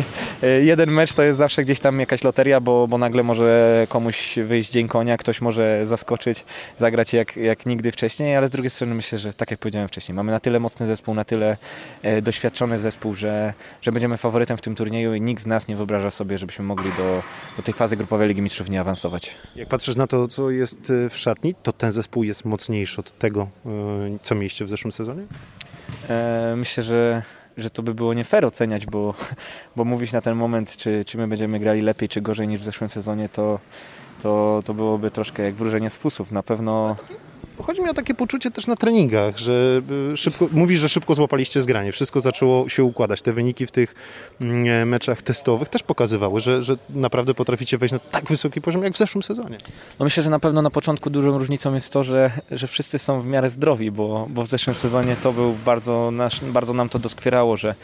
jeden 0.62 0.92
mecz 0.92 1.14
to 1.14 1.24
jest 1.24 1.38
zawsze 1.38 1.62
gdzieś 1.62 1.80
tam 1.80 2.00
jakaś 2.00 2.24
loteria, 2.24 2.60
bo, 2.60 2.88
bo 2.88 2.98
nagle 2.98 3.24
może 3.24 3.88
komuś 3.90 4.36
wyjść 4.40 4.72
dzień 4.72 4.88
konia, 4.88 5.18
ktoś 5.18 5.42
może 5.42 5.88
zaskoczyć, 5.88 6.46
zagrać 6.80 7.14
jak, 7.14 7.38
jak 7.38 7.66
nigdy 7.66 7.92
wcześniej, 7.92 8.36
ale 8.36 8.48
z 8.48 8.52
drugiej 8.52 8.70
strony 8.70 8.96
myślę, 8.96 9.20
że 9.20 9.34
tak 9.34 9.52
jak 9.52 9.60
powiedziałem 9.60 9.88
wcześniej, 9.88 10.16
mamy 10.16 10.32
na 10.32 10.40
tyle 10.40 10.60
mocny 10.60 10.88
zespół, 10.88 11.16
na 11.16 11.26
tyle 11.26 11.58
e, 12.02 12.22
doświadczony 12.22 12.80
zespół, 12.80 13.14
że, 13.14 13.54
że 13.82 13.92
będziemy 13.92 14.18
faworytem 14.18 14.58
w 14.58 14.62
tym 14.62 14.76
turnieju 14.76 15.14
i 15.14 15.22
nikt 15.22 15.44
z 15.44 15.46
nas 15.46 15.68
nie 15.68 15.76
wyobraża 15.76 16.12
sobie, 16.12 16.38
żebyśmy 16.38 16.66
mogli 16.66 16.92
do, 16.98 17.24
do 17.58 17.64
tej 17.64 17.74
fazy 17.74 17.98
grupowej 17.98 18.28
Ligi 18.28 18.42
Mistrzów 18.42 18.70
nie 18.70 18.82
awansować. 18.82 19.32
Jak 19.56 19.70
patrzysz 19.70 19.96
na 19.96 20.08
to, 20.08 20.28
co 20.28 20.50
jest 20.52 20.90
e, 20.90 21.10
w 21.10 21.18
szatni, 21.18 21.56
to 21.64 21.74
ten 21.74 21.92
zespół 21.92 22.24
jest 22.24 22.46
mocniejszy 22.46 23.02
od 23.02 23.18
tego, 23.18 23.48
e, 23.66 23.70
co 24.24 24.36
mieliście 24.36 24.66
w 24.66 24.70
zeszłym 24.70 24.92
sezonie? 24.92 25.24
E, 26.10 26.54
myślę, 26.58 26.84
że 26.84 27.24
że 27.58 27.70
to 27.70 27.84
by 27.84 27.94
było 27.94 28.14
nie 28.14 28.24
fair 28.24 28.46
oceniać, 28.46 28.86
bo, 28.86 29.14
bo 29.76 29.86
mówić 29.86 30.12
na 30.12 30.22
ten 30.22 30.36
moment, 30.36 30.78
czy, 30.78 31.06
czy 31.06 31.18
my 31.18 31.28
będziemy 31.28 31.60
grali 31.60 31.82
lepiej, 31.82 32.10
czy 32.10 32.22
gorzej 32.22 32.48
niż 32.48 32.62
w 32.62 32.64
zeszłym 32.64 32.90
sezonie, 32.90 33.30
to, 33.30 33.60
to, 34.24 34.64
to 34.66 34.74
byłoby 34.74 35.12
troszkę 35.12 35.44
jak 35.44 35.56
wróżenie 35.56 35.90
z 35.90 35.98
fusów. 35.98 36.32
Na 36.32 36.44
pewno 36.44 36.96
Chodzi 37.62 37.82
mi 37.82 37.90
o 37.90 37.94
takie 37.94 38.14
poczucie 38.14 38.52
też 38.52 38.68
na 38.68 38.76
treningach, 38.76 39.38
że 39.38 39.82
y, 40.14 40.18
szybko, 40.18 40.48
mówisz, 40.52 40.80
że 40.80 40.90
szybko 40.90 41.16
złapaliście 41.16 41.62
zgranie, 41.62 41.92
wszystko 41.92 42.22
zaczęło 42.22 42.70
się 42.70 42.84
układać. 42.84 43.22
Te 43.22 43.34
wyniki 43.34 43.66
w 43.66 43.72
tych 43.72 43.96
mm, 44.42 44.90
meczach 44.90 45.22
testowych 45.22 45.70
też 45.70 45.84
pokazywały, 45.84 46.40
że, 46.40 46.64
że 46.64 46.76
naprawdę 46.90 47.34
potraficie 47.34 47.78
wejść 47.78 47.94
na 47.94 48.00
tak 48.00 48.26
wysoki 48.26 48.62
poziom 48.62 48.84
jak 48.84 48.94
w 48.94 48.98
zeszłym 48.98 49.24
sezonie. 49.24 49.58
No 50.00 50.04
myślę, 50.04 50.24
że 50.24 50.30
na 50.30 50.40
pewno 50.40 50.62
na 50.62 50.70
początku 50.70 51.10
dużą 51.10 51.38
różnicą 51.38 51.74
jest 51.74 51.90
to, 51.90 52.04
że, 52.04 52.32
że 52.52 52.68
wszyscy 52.68 53.00
są 53.00 53.22
w 53.22 53.26
miarę 53.26 53.50
zdrowi, 53.50 53.92
bo, 53.92 54.28
bo 54.30 54.44
w 54.46 54.50
zeszłym 54.50 54.76
sezonie 54.76 55.16
to 55.22 55.34
był 55.34 55.56
bardzo, 55.66 56.12
nasz, 56.12 56.42
bardzo 56.46 56.74
nam 56.74 56.90
to 56.90 57.00
doskwierało, 57.00 57.58
że, 57.58 57.76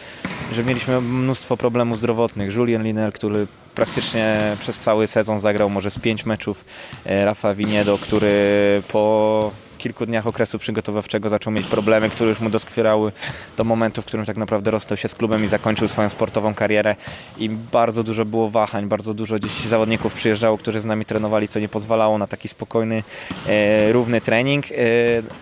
że 0.53 0.63
mieliśmy 0.63 1.01
mnóstwo 1.01 1.57
problemów 1.57 1.97
zdrowotnych. 1.97 2.55
Julian 2.55 2.83
Linel, 2.83 3.11
który 3.11 3.47
praktycznie 3.75 4.57
przez 4.59 4.77
cały 4.79 5.07
sezon 5.07 5.39
zagrał 5.39 5.69
może 5.69 5.91
z 5.91 5.99
pięć 5.99 6.25
meczów. 6.25 6.65
E, 7.05 7.25
Rafa 7.25 7.53
Winiedo, 7.53 7.97
który 7.97 8.81
po 8.87 9.51
kilku 9.79 10.05
dniach 10.05 10.27
okresu 10.27 10.59
przygotowawczego 10.59 11.29
zaczął 11.29 11.53
mieć 11.53 11.67
problemy, 11.67 12.09
które 12.09 12.29
już 12.29 12.39
mu 12.39 12.49
doskwierały 12.49 13.11
do 13.57 13.63
momentu, 13.63 14.01
w 14.01 14.05
którym 14.05 14.25
tak 14.25 14.37
naprawdę 14.37 14.71
rozstał 14.71 14.97
się 14.97 15.07
z 15.07 15.15
klubem 15.15 15.45
i 15.45 15.47
zakończył 15.47 15.87
swoją 15.87 16.09
sportową 16.09 16.53
karierę. 16.53 16.95
I 17.37 17.49
bardzo 17.49 18.03
dużo 18.03 18.25
było 18.25 18.49
wahań, 18.49 18.87
bardzo 18.87 19.13
dużo 19.13 19.39
dziś 19.39 19.51
zawodników 19.51 20.13
przyjeżdżało, 20.13 20.57
którzy 20.57 20.79
z 20.79 20.85
nami 20.85 21.05
trenowali, 21.05 21.47
co 21.47 21.59
nie 21.59 21.69
pozwalało 21.69 22.17
na 22.17 22.27
taki 22.27 22.47
spokojny, 22.47 23.03
e, 23.47 23.91
równy 23.91 24.21
trening, 24.21 24.65
e, 24.71 24.75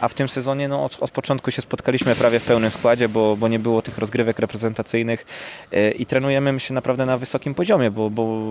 a 0.02 0.08
w 0.08 0.14
tym 0.14 0.30
sezonie 0.30 0.68
no, 0.68 0.84
od, 0.84 0.98
od, 1.02 1.12
początku 1.12 1.52
się 1.52 1.62
spotkaliśmy 1.62 2.16
prawie 2.16 2.40
w 2.40 2.44
pełnym 2.44 2.72
składzie, 2.72 3.10
bo, 3.10 3.36
bo 3.38 3.48
nie 3.48 3.60
było 3.60 3.82
tych 3.82 3.98
rozgrywek 3.98 4.40
reprezentacyjnych 4.40 5.26
e, 5.72 5.92
i 5.92 6.06
trenujemy 6.06 6.54
myślę 6.54 6.74
naprawdę 6.74 7.06
na 7.06 7.18
wysokim 7.18 7.54
poziomie, 7.54 7.92
bo, 7.92 8.10
bo 8.10 8.42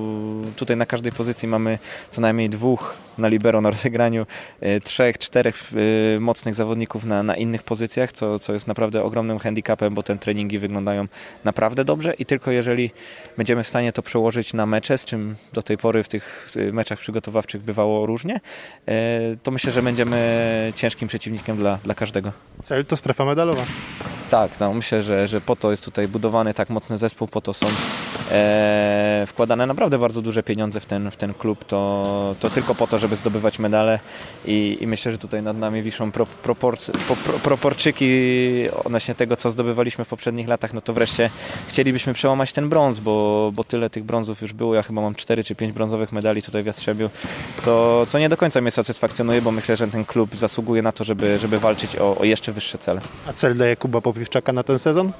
tutaj 0.56 0.76
na 0.76 0.86
każdej 0.86 1.12
pozycji 1.12 1.48
mamy 1.48 1.78
co 2.10 2.20
najmniej 2.20 2.50
dwóch 2.50 2.94
na 3.18 3.28
libero 3.28 3.60
na 3.60 3.70
rozegraniu, 3.70 4.26
e, 4.60 4.80
trzech, 4.80 5.18
czterech 5.18 5.72
mocnych 6.20 6.54
zawodników 6.54 7.04
na, 7.04 7.22
na 7.22 7.36
innych 7.36 7.62
pozycjach, 7.62 8.12
co, 8.12 8.38
co 8.38 8.52
jest 8.52 8.66
naprawdę 8.66 9.02
ogromnym 9.02 9.38
handicapem, 9.38 9.94
bo 9.94 10.02
te 10.02 10.18
treningi 10.18 10.58
wyglądają 10.58 11.06
naprawdę 11.44 11.84
dobrze 11.84 12.14
i 12.14 12.26
tylko 12.26 12.50
jeżeli 12.50 12.90
będziemy 13.36 13.62
w 13.62 13.68
stanie 13.68 13.92
to 13.92 14.02
przełożyć 14.02 14.54
na 14.54 14.66
mecze, 14.66 14.98
z 14.98 15.04
czym 15.04 15.36
do 15.52 15.62
tej 15.62 15.78
pory 15.78 16.02
w 16.02 16.08
tych 16.08 16.52
meczach 16.72 16.98
przygotowawczych 16.98 17.62
bywało 17.62 18.06
różnie, 18.06 18.36
y, 18.36 18.92
to 19.42 19.50
myślę, 19.50 19.72
że 19.72 19.82
będziemy 19.82 20.72
ciężkim 20.76 21.08
przeciwnikiem 21.08 21.56
dla, 21.56 21.78
dla 21.84 21.94
każdego. 21.94 22.32
Cel 22.62 22.84
to 22.84 22.96
strefa 22.96 23.24
medalowa. 23.24 23.62
Tak, 24.30 24.60
no 24.60 24.74
myślę, 24.74 25.02
że, 25.02 25.28
że 25.28 25.40
po 25.40 25.56
to 25.56 25.70
jest 25.70 25.84
tutaj 25.84 26.08
budowany 26.08 26.54
tak 26.54 26.70
mocny 26.70 26.98
zespół, 26.98 27.28
po 27.28 27.40
to 27.40 27.54
są 27.54 27.66
e, 28.30 29.24
wkładane 29.26 29.66
naprawdę 29.66 29.98
bardzo 29.98 30.22
duże 30.22 30.42
pieniądze 30.42 30.80
w 30.80 30.86
ten, 30.86 31.10
w 31.10 31.16
ten 31.16 31.34
klub, 31.34 31.64
to, 31.64 32.34
to 32.40 32.50
tylko 32.50 32.74
po 32.74 32.86
to, 32.86 32.98
żeby 32.98 33.16
zdobywać 33.16 33.58
medale 33.58 33.98
i, 34.44 34.78
i 34.80 34.86
myślę, 34.86 35.12
że 35.12 35.18
tutaj 35.18 35.42
nad 35.42 35.58
nami 35.58 35.82
wiszą 35.82 36.12
pro, 36.12 36.26
proporcy, 36.26 36.92
pro, 36.92 37.38
proporczyki 37.38 38.06
odnośnie 38.84 39.14
tego, 39.14 39.36
co 39.36 39.50
zdobywaliśmy 39.50 40.04
w 40.04 40.08
poprzednich 40.08 40.48
latach, 40.48 40.72
no 40.72 40.80
to 40.80 40.92
wreszcie 40.92 41.30
chcielibyśmy 41.68 42.14
przełamać 42.14 42.52
ten 42.52 42.68
brąz, 42.68 43.00
bo, 43.00 43.50
bo 43.54 43.64
tyle 43.64 43.90
tych 43.90 44.04
brązów 44.04 44.42
już 44.42 44.52
było, 44.52 44.74
ja 44.74 44.82
chyba 44.82 45.02
mam 45.02 45.14
4 45.14 45.44
czy 45.44 45.54
5 45.54 45.72
brązowych 45.72 46.12
medali 46.12 46.42
tutaj 46.42 46.62
w 46.62 46.66
Jastrzebiu, 46.66 47.10
co, 47.62 48.06
co 48.06 48.18
nie 48.18 48.28
do 48.28 48.36
końca 48.36 48.60
mnie 48.60 48.70
satysfakcjonuje, 48.70 49.42
bo 49.42 49.50
myślę, 49.50 49.76
że 49.76 49.88
ten 49.88 50.04
klub 50.04 50.36
zasługuje 50.36 50.82
na 50.82 50.92
to, 50.92 51.04
żeby, 51.04 51.38
żeby 51.38 51.58
walczyć 51.58 51.96
o, 51.96 52.18
o 52.18 52.24
jeszcze 52.24 52.52
wyższe 52.52 52.78
cele. 52.78 53.00
A 53.26 53.32
cel 53.32 53.56
daje 53.56 53.76
Kuba 53.76 54.00
Popiwczaka 54.16 54.52
na 54.52 54.62
ten 54.62 54.78
sezon? 54.78 55.12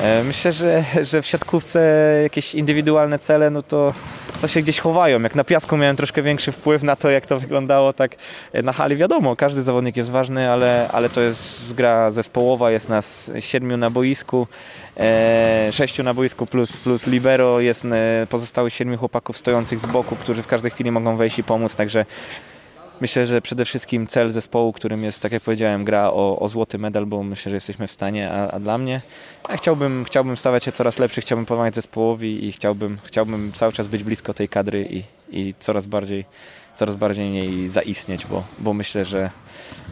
E, 0.00 0.24
myślę, 0.24 0.52
że, 0.52 0.84
że 1.02 1.22
w 1.22 1.26
siatkówce 1.26 1.80
jakieś 2.22 2.54
indywidualne 2.54 3.18
cele, 3.18 3.50
no 3.50 3.62
to, 3.62 3.94
to 4.40 4.48
się 4.48 4.60
gdzieś 4.60 4.78
chowają. 4.78 5.22
Jak 5.22 5.34
na 5.34 5.44
piasku 5.44 5.76
miałem 5.76 5.96
troszkę 5.96 6.22
większy 6.22 6.52
wpływ 6.52 6.82
na 6.82 6.96
to, 6.96 7.10
jak 7.10 7.26
to 7.26 7.40
wyglądało, 7.40 7.92
tak 7.92 8.16
na 8.62 8.72
hali 8.72 8.96
wiadomo, 8.96 9.36
każdy 9.36 9.62
zawodnik 9.62 9.96
jest 9.96 10.10
ważny, 10.10 10.50
ale, 10.50 10.88
ale 10.92 11.08
to 11.08 11.20
jest 11.20 11.74
gra 11.74 12.10
zespołowa, 12.10 12.70
jest 12.70 12.88
nas 12.88 13.30
siedmiu 13.40 13.76
na 13.76 13.90
boisku, 13.90 14.46
e, 14.96 15.68
sześciu 15.72 16.02
na 16.02 16.14
boisku 16.14 16.46
plus, 16.46 16.76
plus 16.76 17.06
libero, 17.06 17.60
jest 17.60 17.84
e, 17.84 18.26
pozostałych 18.30 18.74
siedmiu 18.74 18.98
chłopaków 18.98 19.38
stojących 19.38 19.78
z 19.78 19.86
boku, 19.86 20.16
którzy 20.16 20.42
w 20.42 20.46
każdej 20.46 20.70
chwili 20.70 20.90
mogą 20.90 21.16
wejść 21.16 21.38
i 21.38 21.44
pomóc, 21.44 21.74
także 21.74 22.04
Myślę, 23.00 23.26
że 23.26 23.42
przede 23.42 23.64
wszystkim 23.64 24.06
cel 24.06 24.30
zespołu, 24.30 24.72
którym 24.72 25.04
jest, 25.04 25.22
tak 25.22 25.32
jak 25.32 25.42
powiedziałem, 25.42 25.84
gra 25.84 26.10
o, 26.10 26.38
o 26.38 26.48
złoty 26.48 26.78
medal, 26.78 27.06
bo 27.06 27.22
myślę, 27.22 27.50
że 27.50 27.56
jesteśmy 27.56 27.86
w 27.86 27.90
stanie, 27.90 28.30
a, 28.30 28.50
a, 28.50 28.60
dla 28.60 28.78
mnie 28.78 29.00
ja 29.50 29.56
chciałbym, 29.56 30.04
chciałbym 30.04 30.36
stawać 30.36 30.64
się 30.64 30.72
coraz 30.72 30.98
lepszy, 30.98 31.20
chciałbym 31.20 31.46
pomagać 31.46 31.74
zespołowi 31.74 32.46
i 32.46 32.52
chciałbym, 32.52 32.98
chciałbym 33.04 33.52
cały 33.52 33.72
czas 33.72 33.88
być 33.88 34.04
blisko 34.04 34.34
tej 34.34 34.48
kadry 34.48 34.88
i, 34.90 35.04
i 35.30 35.54
coraz 35.58 35.86
bardziej 35.86 36.24
coraz 36.74 36.96
bardziej 36.96 37.30
niej 37.30 37.68
zaistnieć, 37.68 38.26
bo, 38.26 38.44
bo 38.58 38.74
myślę, 38.74 39.04
że, 39.04 39.30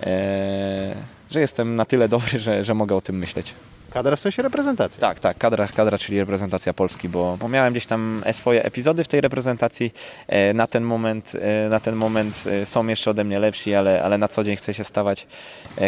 e, 0.02 0.96
że 1.30 1.40
jestem 1.40 1.76
na 1.76 1.84
tyle 1.84 2.08
dobry, 2.08 2.38
że, 2.38 2.64
że 2.64 2.74
mogę 2.74 2.96
o 2.96 3.00
tym 3.00 3.18
myśleć. 3.18 3.54
Kadra 3.94 4.16
w 4.16 4.20
sensie 4.20 4.42
reprezentacji. 4.42 5.00
Tak, 5.00 5.20
tak, 5.20 5.38
kadra, 5.38 5.68
kadra 5.68 5.98
czyli 5.98 6.18
reprezentacja 6.18 6.72
Polski, 6.72 7.08
bo, 7.08 7.36
bo 7.40 7.48
miałem 7.48 7.72
gdzieś 7.72 7.86
tam 7.86 8.22
e, 8.24 8.32
swoje 8.32 8.64
epizody 8.64 9.04
w 9.04 9.08
tej 9.08 9.20
reprezentacji. 9.20 9.94
E, 10.28 10.54
na 10.54 10.66
ten 10.66 10.84
moment, 10.84 11.32
e, 11.34 11.68
na 11.68 11.80
ten 11.80 11.96
moment 11.96 12.44
są 12.64 12.86
jeszcze 12.86 13.10
ode 13.10 13.24
mnie 13.24 13.40
lepsi, 13.40 13.74
ale, 13.74 14.02
ale 14.02 14.18
na 14.18 14.28
co 14.28 14.44
dzień 14.44 14.56
chcę 14.56 14.74
się 14.74 14.84
stawać, 14.84 15.26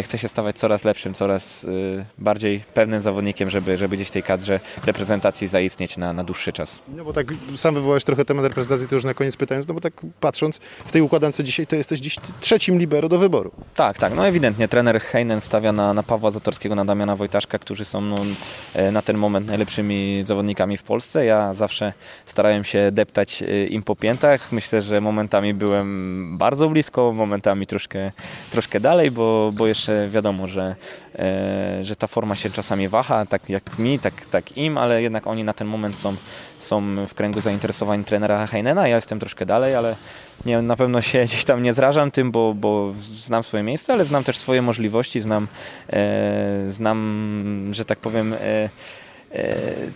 chcę 0.03 0.17
się 0.17 0.27
stawać 0.27 0.57
coraz 0.57 0.83
lepszym, 0.83 1.13
coraz 1.13 1.65
bardziej 2.17 2.63
pewnym 2.73 3.01
zawodnikiem, 3.01 3.49
żeby, 3.49 3.77
żeby 3.77 3.95
gdzieś 3.95 4.07
w 4.07 4.11
tej 4.11 4.23
kadrze 4.23 4.59
reprezentacji 4.85 5.47
zaistnieć 5.47 5.97
na, 5.97 6.13
na 6.13 6.23
dłuższy 6.23 6.53
czas. 6.53 6.79
No 6.87 7.05
bo 7.05 7.13
tak 7.13 7.27
sam 7.55 7.73
wywołałeś 7.73 8.03
trochę 8.03 8.25
temat 8.25 8.45
reprezentacji, 8.45 8.87
to 8.87 8.95
już 8.95 9.03
na 9.03 9.13
koniec 9.13 9.37
pytając, 9.37 9.67
no 9.67 9.73
bo 9.73 9.81
tak 9.81 9.93
patrząc 10.19 10.57
w 10.85 10.91
tej 10.91 11.01
układance 11.01 11.41
dzisiaj, 11.43 11.67
to 11.67 11.75
jesteś 11.75 11.99
dziś 11.99 12.15
trzecim 12.39 12.79
libero 12.79 13.09
do 13.09 13.17
wyboru. 13.17 13.51
Tak, 13.75 13.97
tak, 13.97 14.15
no 14.15 14.27
ewidentnie 14.27 14.67
trener 14.67 15.01
Heinen 15.01 15.41
stawia 15.41 15.71
na, 15.71 15.93
na 15.93 16.03
Pawła 16.03 16.31
Zatorskiego, 16.31 16.75
na 16.75 16.85
Damiana 16.85 17.15
Wojtaszka, 17.15 17.59
którzy 17.59 17.85
są 17.85 17.94
są 17.95 18.01
no, 18.01 18.17
e, 18.73 18.91
na 18.91 19.01
ten 19.01 19.17
moment 19.17 19.47
najlepszymi 19.47 20.23
zawodnikami 20.25 20.77
w 20.77 20.83
Polsce. 20.83 21.25
Ja 21.25 21.53
zawsze 21.53 21.93
starałem 22.25 22.63
się 22.63 22.91
deptać 22.91 23.43
e, 23.43 23.65
im 23.67 23.83
po 23.83 23.95
piętach. 23.95 24.51
Myślę, 24.51 24.81
że 24.81 25.01
momentami 25.01 25.53
byłem 25.53 26.37
bardzo 26.37 26.69
blisko, 26.69 27.11
momentami 27.11 27.67
troszkę, 27.67 28.11
troszkę 28.51 28.79
dalej, 28.79 29.11
bo, 29.11 29.51
bo 29.53 29.67
jeszcze 29.67 30.09
wiadomo, 30.09 30.47
że, 30.47 30.75
e, 31.15 31.83
że 31.83 31.95
ta 31.95 32.07
forma 32.07 32.35
się 32.35 32.49
czasami 32.49 32.87
waha, 32.87 33.25
tak 33.25 33.49
jak 33.49 33.79
mi, 33.79 33.99
tak, 33.99 34.25
tak 34.25 34.57
im, 34.57 34.77
ale 34.77 35.01
jednak 35.01 35.27
oni 35.27 35.43
na 35.43 35.53
ten 35.53 35.67
moment 35.67 35.95
są, 35.95 36.15
są 36.59 37.07
w 37.07 37.13
kręgu 37.13 37.39
zainteresowań 37.39 38.03
trenera 38.03 38.47
Heinena. 38.47 38.87
Ja 38.87 38.95
jestem 38.95 39.19
troszkę 39.19 39.45
dalej, 39.45 39.75
ale 39.75 39.95
nie, 40.45 40.61
na 40.61 40.75
pewno 40.75 41.01
się 41.01 41.23
gdzieś 41.25 41.45
tam 41.45 41.63
nie 41.63 41.73
zrażam 41.73 42.11
tym, 42.11 42.31
bo, 42.31 42.53
bo 42.53 42.93
znam 43.13 43.43
swoje 43.43 43.63
miejsce, 43.63 43.93
ale 43.93 44.05
znam 44.05 44.23
też 44.23 44.37
swoje 44.37 44.61
możliwości, 44.61 45.21
znam, 45.21 45.47
e, 45.89 46.65
znam 46.67 47.69
że 47.71 47.85
tak 47.85 47.99
powiem, 47.99 48.33
e, 48.33 48.39
e, 48.39 48.69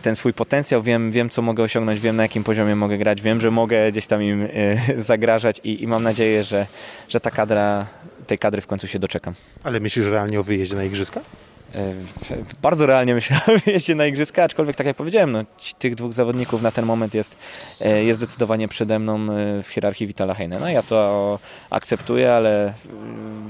ten 0.01 0.15
swój 0.15 0.33
potencjał, 0.33 0.81
wiem, 0.81 1.11
wiem 1.11 1.29
co 1.29 1.41
mogę 1.41 1.63
osiągnąć, 1.63 1.99
wiem 1.99 2.15
na 2.15 2.23
jakim 2.23 2.43
poziomie 2.43 2.75
mogę 2.75 2.97
grać, 2.97 3.21
wiem, 3.21 3.41
że 3.41 3.51
mogę 3.51 3.91
gdzieś 3.91 4.07
tam 4.07 4.23
im 4.23 4.47
e, 4.53 5.01
zagrażać 5.11 5.61
i, 5.63 5.83
i 5.83 5.87
mam 5.87 6.03
nadzieję, 6.03 6.43
że, 6.43 6.67
że 7.09 7.19
ta 7.19 7.31
kadra, 7.31 7.85
tej 8.27 8.37
kadry 8.37 8.61
w 8.61 8.67
końcu 8.67 8.87
się 8.87 8.99
doczekam. 8.99 9.33
Ale 9.63 9.79
myślisz 9.79 10.05
realnie 10.05 10.39
o 10.39 10.43
wyjeździe 10.43 10.75
na 10.75 10.83
Igrzyska? 10.83 11.21
E, 11.75 11.93
bardzo 12.61 12.85
realnie 12.85 13.13
myślałem 13.19 13.61
jeździe 13.65 13.95
na 13.95 14.05
igrzyska, 14.05 14.43
aczkolwiek 14.43 14.75
tak 14.75 14.87
jak 14.87 14.95
powiedziałem, 14.95 15.31
no, 15.31 15.45
tych 15.79 15.95
dwóch 15.95 16.13
zawodników 16.13 16.61
na 16.61 16.71
ten 16.71 16.85
moment 16.85 17.13
jest, 17.13 17.37
e, 17.81 18.03
jest 18.03 18.19
zdecydowanie 18.19 18.67
przede 18.67 18.99
mną 18.99 19.15
e, 19.31 19.63
w 19.63 19.67
hierarchii 19.67 20.07
Vitala 20.07 20.33
Heinena. 20.33 20.71
Ja 20.71 20.83
to 20.83 21.39
akceptuję, 21.69 22.33
ale 22.33 22.73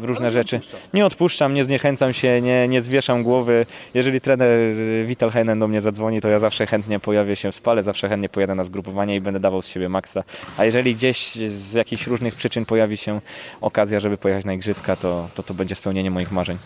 różne 0.02 0.26
ale 0.26 0.32
rzeczy 0.32 0.60
nie 0.94 1.06
odpuszczam, 1.06 1.54
nie 1.54 1.64
zniechęcam 1.64 2.14
się, 2.14 2.42
nie, 2.42 2.68
nie 2.68 2.82
zwieszam 2.82 3.24
głowy. 3.24 3.66
Jeżeli 3.94 4.22
trener 4.22 4.60
Vital 5.06 5.32
Heinen 5.32 5.60
do 5.60 5.68
mnie 5.68 5.82
zadzwoni, 5.82 6.22
to 6.22 6.28
ja 6.28 6.40
zawsze 6.40 6.68
chętnie 6.68 7.00
pojawię 7.00 7.36
się 7.36 7.52
w 7.52 7.56
spale, 7.56 7.84
zawsze 7.84 8.10
chętnie 8.10 8.30
pojadę 8.30 8.56
na 8.56 8.64
zgrupowanie 8.64 9.16
i 9.16 9.22
będę 9.22 9.40
dawał 9.40 9.62
z 9.62 9.68
siebie 9.68 9.90
maksa. 9.90 10.24
A 10.58 10.66
jeżeli 10.66 10.96
gdzieś 10.96 11.36
z 11.36 11.74
jakichś 11.74 12.08
różnych 12.08 12.36
przyczyn 12.36 12.66
pojawi 12.66 12.98
się 12.98 13.22
okazja, 13.62 14.00
żeby 14.00 14.18
pojechać 14.18 14.46
na 14.46 14.54
igrzyska, 14.54 14.96
to 14.96 15.30
to, 15.36 15.44
to 15.44 15.54
będzie 15.54 15.76
spełnienie 15.76 16.12
moich 16.12 16.32
marzeń. 16.32 16.58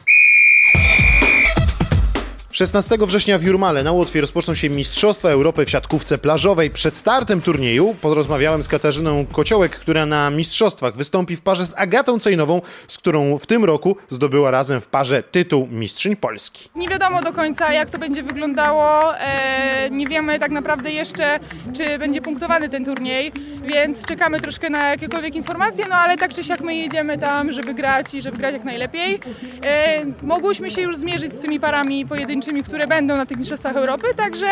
16 2.54 2.98
września 3.02 3.38
w 3.38 3.44
Jurmale 3.44 3.84
na 3.84 3.92
Łotwie 3.92 4.22
rozpoczną 4.22 4.56
się 4.56 4.70
Mistrzostwa 4.70 5.30
Europy 5.30 5.66
w 5.66 5.70
siatkówce 5.70 6.18
plażowej. 6.18 6.70
Przed 6.70 6.98
startem 6.98 7.42
turnieju 7.42 7.96
porozmawiałem 8.02 8.64
z 8.64 8.68
Katarzyną 8.68 9.26
Kociołek, 9.26 9.72
która 9.72 10.06
na 10.06 10.30
Mistrzostwach 10.30 10.96
wystąpi 10.96 11.36
w 11.36 11.42
parze 11.42 11.66
z 11.66 11.74
Agatą 11.78 12.20
Cejnową, 12.20 12.62
z 12.88 12.98
którą 12.98 13.38
w 13.38 13.46
tym 13.46 13.66
roku 13.66 13.98
zdobyła 14.10 14.52
razem 14.52 14.82
w 14.82 14.88
parze 14.88 15.24
tytuł 15.24 15.68
Mistrzyń 15.68 16.16
Polski. 16.16 16.70
Nie 16.76 16.88
wiadomo 16.88 17.22
do 17.22 17.34
końca 17.34 17.74
jak 17.74 17.90
to 17.90 17.98
będzie 17.98 18.24
wyglądało, 18.24 19.18
e, 19.18 19.90
nie 19.90 20.08
wiemy 20.08 20.40
tak 20.40 20.52
naprawdę 20.52 20.92
jeszcze 20.92 21.40
czy 21.78 22.00
będzie 22.00 22.22
punktowany 22.22 22.70
ten 22.70 22.86
turniej, 22.86 23.32
więc 23.66 24.06
czekamy 24.06 24.40
troszkę 24.40 24.70
na 24.70 24.90
jakiekolwiek 24.90 25.36
informacje, 25.36 25.86
no 25.90 25.96
ale 25.96 26.18
tak 26.18 26.34
czy 26.34 26.44
siak 26.44 26.62
my 26.62 26.76
jedziemy 26.76 27.18
tam, 27.18 27.52
żeby 27.52 27.74
grać 27.74 28.14
i 28.14 28.22
żeby 28.22 28.38
grać 28.38 28.54
jak 28.54 28.64
najlepiej. 28.64 29.20
E, 29.66 30.06
mogłyśmy 30.24 30.72
się 30.72 30.82
już 30.82 30.98
zmierzyć 30.98 31.36
z 31.36 31.40
tymi 31.40 31.60
parami 31.60 32.06
pojedynczymi 32.06 32.43
pojedynczymi, 32.44 32.64
które 32.64 32.88
będą 32.88 33.18
na 33.18 33.26
tych 33.26 33.38
Mistrzostwach 33.38 33.76
Europy, 33.76 34.08
także 34.16 34.48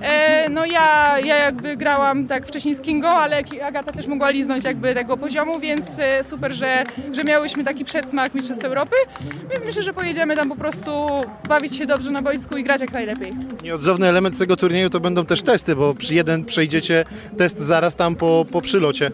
e, 0.00 0.48
no 0.50 0.66
ja, 0.66 1.18
ja 1.18 1.36
jakby 1.36 1.76
grałam 1.76 2.26
tak 2.26 2.46
wcześniej 2.46 2.74
z 2.74 2.80
Kingą, 2.80 3.08
ale 3.08 3.42
Agata 3.66 3.92
też 3.92 4.06
mogła 4.06 4.30
liznąć 4.30 4.64
jakby 4.64 4.94
tego 4.94 5.16
poziomu, 5.16 5.60
więc 5.60 5.98
e, 5.98 6.24
super, 6.24 6.52
że, 6.52 6.84
że 7.12 7.24
miałyśmy 7.24 7.64
taki 7.64 7.84
przedsmak 7.84 8.34
Mistrzostw 8.34 8.64
Europy, 8.64 8.96
więc 9.50 9.66
myślę, 9.66 9.82
że 9.82 9.92
pojedziemy 9.92 10.36
tam 10.36 10.48
po 10.48 10.56
prostu 10.56 11.06
bawić 11.48 11.76
się 11.76 11.86
dobrze 11.86 12.10
na 12.10 12.22
boisku 12.22 12.56
i 12.56 12.64
grać 12.64 12.80
jak 12.80 12.92
najlepiej. 12.92 13.32
Nieodzowny 13.62 14.08
element 14.08 14.38
tego 14.38 14.56
turnieju 14.56 14.90
to 14.90 15.00
będą 15.00 15.26
też 15.26 15.42
testy, 15.42 15.76
bo 15.76 15.94
jeden 16.10 16.44
przejdziecie 16.44 17.04
test 17.38 17.60
zaraz 17.60 17.96
tam 17.96 18.16
po, 18.16 18.46
po 18.50 18.60
przylocie. 18.60 19.10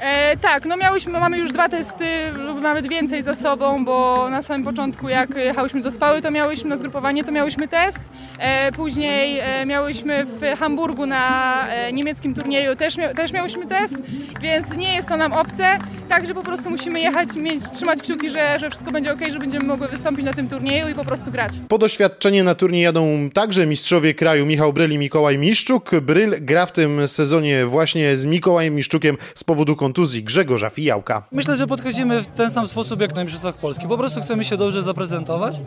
E, 0.00 0.36
tak, 0.36 0.64
no 0.64 0.76
miałyśmy, 0.76 1.12
mamy 1.12 1.38
już 1.38 1.52
dwa 1.52 1.68
testy 1.68 2.30
lub 2.32 2.60
nawet 2.60 2.88
więcej 2.88 3.22
za 3.22 3.34
sobą, 3.34 3.84
bo 3.84 4.28
na 4.30 4.42
samym 4.42 4.64
początku 4.64 5.08
jak 5.08 5.36
jechałyśmy 5.36 5.80
do 5.80 5.90
Spały, 5.90 6.22
to 6.22 6.30
miałyśmy 6.30 6.70
na 6.70 6.76
zgrupowanie, 6.76 7.24
to 7.24 7.32
miałyśmy 7.32 7.68
test. 7.68 8.04
E, 8.38 8.72
później 8.72 9.38
e, 9.40 9.66
miałyśmy 9.66 10.24
w 10.24 10.58
Hamburgu 10.58 11.06
na 11.06 11.66
e, 11.68 11.92
niemieckim 11.92 12.34
turnieju 12.34 12.76
też, 12.76 12.96
mia 12.96 13.14
też 13.14 13.32
miałyśmy 13.32 13.66
test, 13.66 13.96
więc 14.42 14.76
nie 14.76 14.94
jest 14.94 15.08
to 15.08 15.16
nam 15.16 15.32
obce, 15.32 15.78
także 16.08 16.34
po 16.34 16.42
prostu 16.42 16.70
musimy 16.70 17.00
jechać, 17.00 17.36
mieć, 17.36 17.70
trzymać 17.70 18.02
kciuki, 18.02 18.28
że, 18.28 18.56
że 18.60 18.70
wszystko 18.70 18.90
będzie 18.90 19.12
ok, 19.12 19.20
że 19.32 19.38
będziemy 19.38 19.64
mogły 19.64 19.88
wystąpić 19.88 20.24
na 20.24 20.32
tym 20.32 20.48
turnieju 20.48 20.88
i 20.88 20.94
po 20.94 21.04
prostu 21.04 21.30
grać. 21.30 21.52
Po 21.68 21.78
doświadczenie 21.78 22.44
na 22.44 22.54
turniej 22.54 22.82
jadą 22.82 23.30
także 23.34 23.66
mistrzowie 23.66 24.14
kraju 24.14 24.46
Michał 24.46 24.72
Bryl 24.72 24.92
i 24.92 24.98
Mikołaj 24.98 25.38
Miszczuk. 25.38 25.90
Bryl 26.00 26.34
gra 26.40 26.66
w 26.66 26.72
tym 26.72 27.08
sezonie 27.08 27.66
właśnie 27.66 28.16
z 28.18 28.26
Mikołajem 28.26 28.74
Miszczukiem 28.74 29.16
z 29.34 29.44
powodu 29.44 29.76
kontuzji 29.86 30.22
Grzegorza 30.22 30.70
Fijałka. 30.70 31.22
Myślę, 31.32 31.56
że 31.56 31.66
podchodzimy 31.66 32.22
w 32.22 32.26
ten 32.26 32.50
sam 32.50 32.66
sposób 32.66 33.00
jak 33.00 33.14
na 33.14 33.22
Mistrzostwach 33.22 33.56
Polski. 33.56 33.88
Po 33.88 33.98
prostu 33.98 34.20
chcemy 34.20 34.44
się 34.44 34.56
dobrze 34.56 34.82
zaprezentować, 34.82 35.60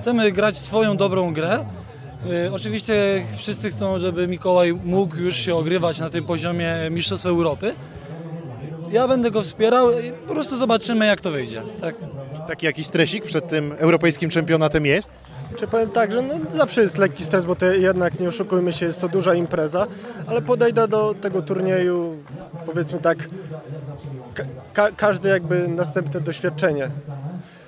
chcemy 0.00 0.32
grać 0.32 0.58
swoją 0.58 0.96
dobrą 0.96 1.32
grę. 1.32 1.64
Yy, 2.24 2.52
oczywiście 2.54 3.22
wszyscy 3.36 3.70
chcą, 3.70 3.98
żeby 3.98 4.28
Mikołaj 4.28 4.72
mógł 4.84 5.16
już 5.16 5.36
się 5.36 5.54
ogrywać 5.54 6.00
na 6.00 6.10
tym 6.10 6.24
poziomie 6.24 6.74
Mistrzostw 6.90 7.26
Europy. 7.26 7.74
Ja 8.90 9.08
będę 9.08 9.30
go 9.30 9.42
wspierał 9.42 9.98
i 10.00 10.12
po 10.12 10.32
prostu 10.32 10.56
zobaczymy 10.56 11.06
jak 11.06 11.20
to 11.20 11.30
wyjdzie. 11.30 11.62
Tak? 11.80 11.94
Taki 12.48 12.66
jakiś 12.66 12.86
stresik 12.86 13.24
przed 13.24 13.48
tym 13.48 13.74
europejskim 13.78 14.30
czempionatem 14.30 14.86
jest? 14.86 15.12
Czy 15.56 15.66
powiem 15.66 15.90
tak, 15.90 16.12
że 16.12 16.22
no 16.22 16.34
zawsze 16.50 16.82
jest 16.82 16.98
lekki 16.98 17.24
stres, 17.24 17.44
bo 17.44 17.54
to 17.54 17.66
jednak 17.66 18.20
nie 18.20 18.28
oszukujmy 18.28 18.72
się, 18.72 18.86
jest 18.86 19.00
to 19.00 19.08
duża 19.08 19.34
impreza, 19.34 19.86
ale 20.26 20.42
podejdę 20.42 20.88
do 20.88 21.14
tego 21.20 21.42
turnieju, 21.42 22.11
powiedzmy 22.66 22.98
tak, 22.98 23.28
ka 24.72 24.90
każde 24.96 25.28
jakby 25.28 25.68
następne 25.68 26.20
doświadczenie. 26.20 26.90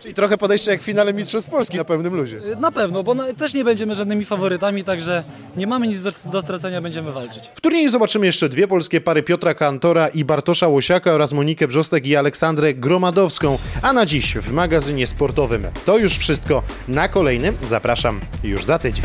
Czyli 0.00 0.14
trochę 0.14 0.38
podejście 0.38 0.70
jak 0.70 0.80
w 0.80 0.84
finale 0.84 1.14
Mistrzostw 1.14 1.50
Polski 1.50 1.76
na 1.76 1.84
pewnym 1.84 2.14
luzie. 2.14 2.40
Na 2.60 2.72
pewno, 2.72 3.02
bo 3.02 3.14
też 3.32 3.54
nie 3.54 3.64
będziemy 3.64 3.94
żadnymi 3.94 4.24
faworytami, 4.24 4.84
także 4.84 5.24
nie 5.56 5.66
mamy 5.66 5.88
nic 5.88 6.02
do, 6.02 6.10
do 6.24 6.42
stracenia, 6.42 6.80
będziemy 6.80 7.12
walczyć. 7.12 7.50
W 7.54 7.60
turnieju 7.60 7.90
zobaczymy 7.90 8.26
jeszcze 8.26 8.48
dwie 8.48 8.68
polskie 8.68 9.00
pary 9.00 9.22
Piotra 9.22 9.54
Kantora 9.54 10.08
i 10.08 10.24
Bartosza 10.24 10.68
Łosiaka 10.68 11.12
oraz 11.12 11.32
Monikę 11.32 11.68
Brzostek 11.68 12.06
i 12.06 12.16
Aleksandrę 12.16 12.74
Gromadowską. 12.74 13.58
A 13.82 13.92
na 13.92 14.06
dziś 14.06 14.34
w 14.34 14.52
magazynie 14.52 15.06
sportowym 15.06 15.66
to 15.86 15.98
już 15.98 16.18
wszystko. 16.18 16.62
Na 16.88 17.08
kolejnym 17.08 17.56
zapraszam 17.68 18.20
już 18.42 18.64
za 18.64 18.78
tydzień. 18.78 19.04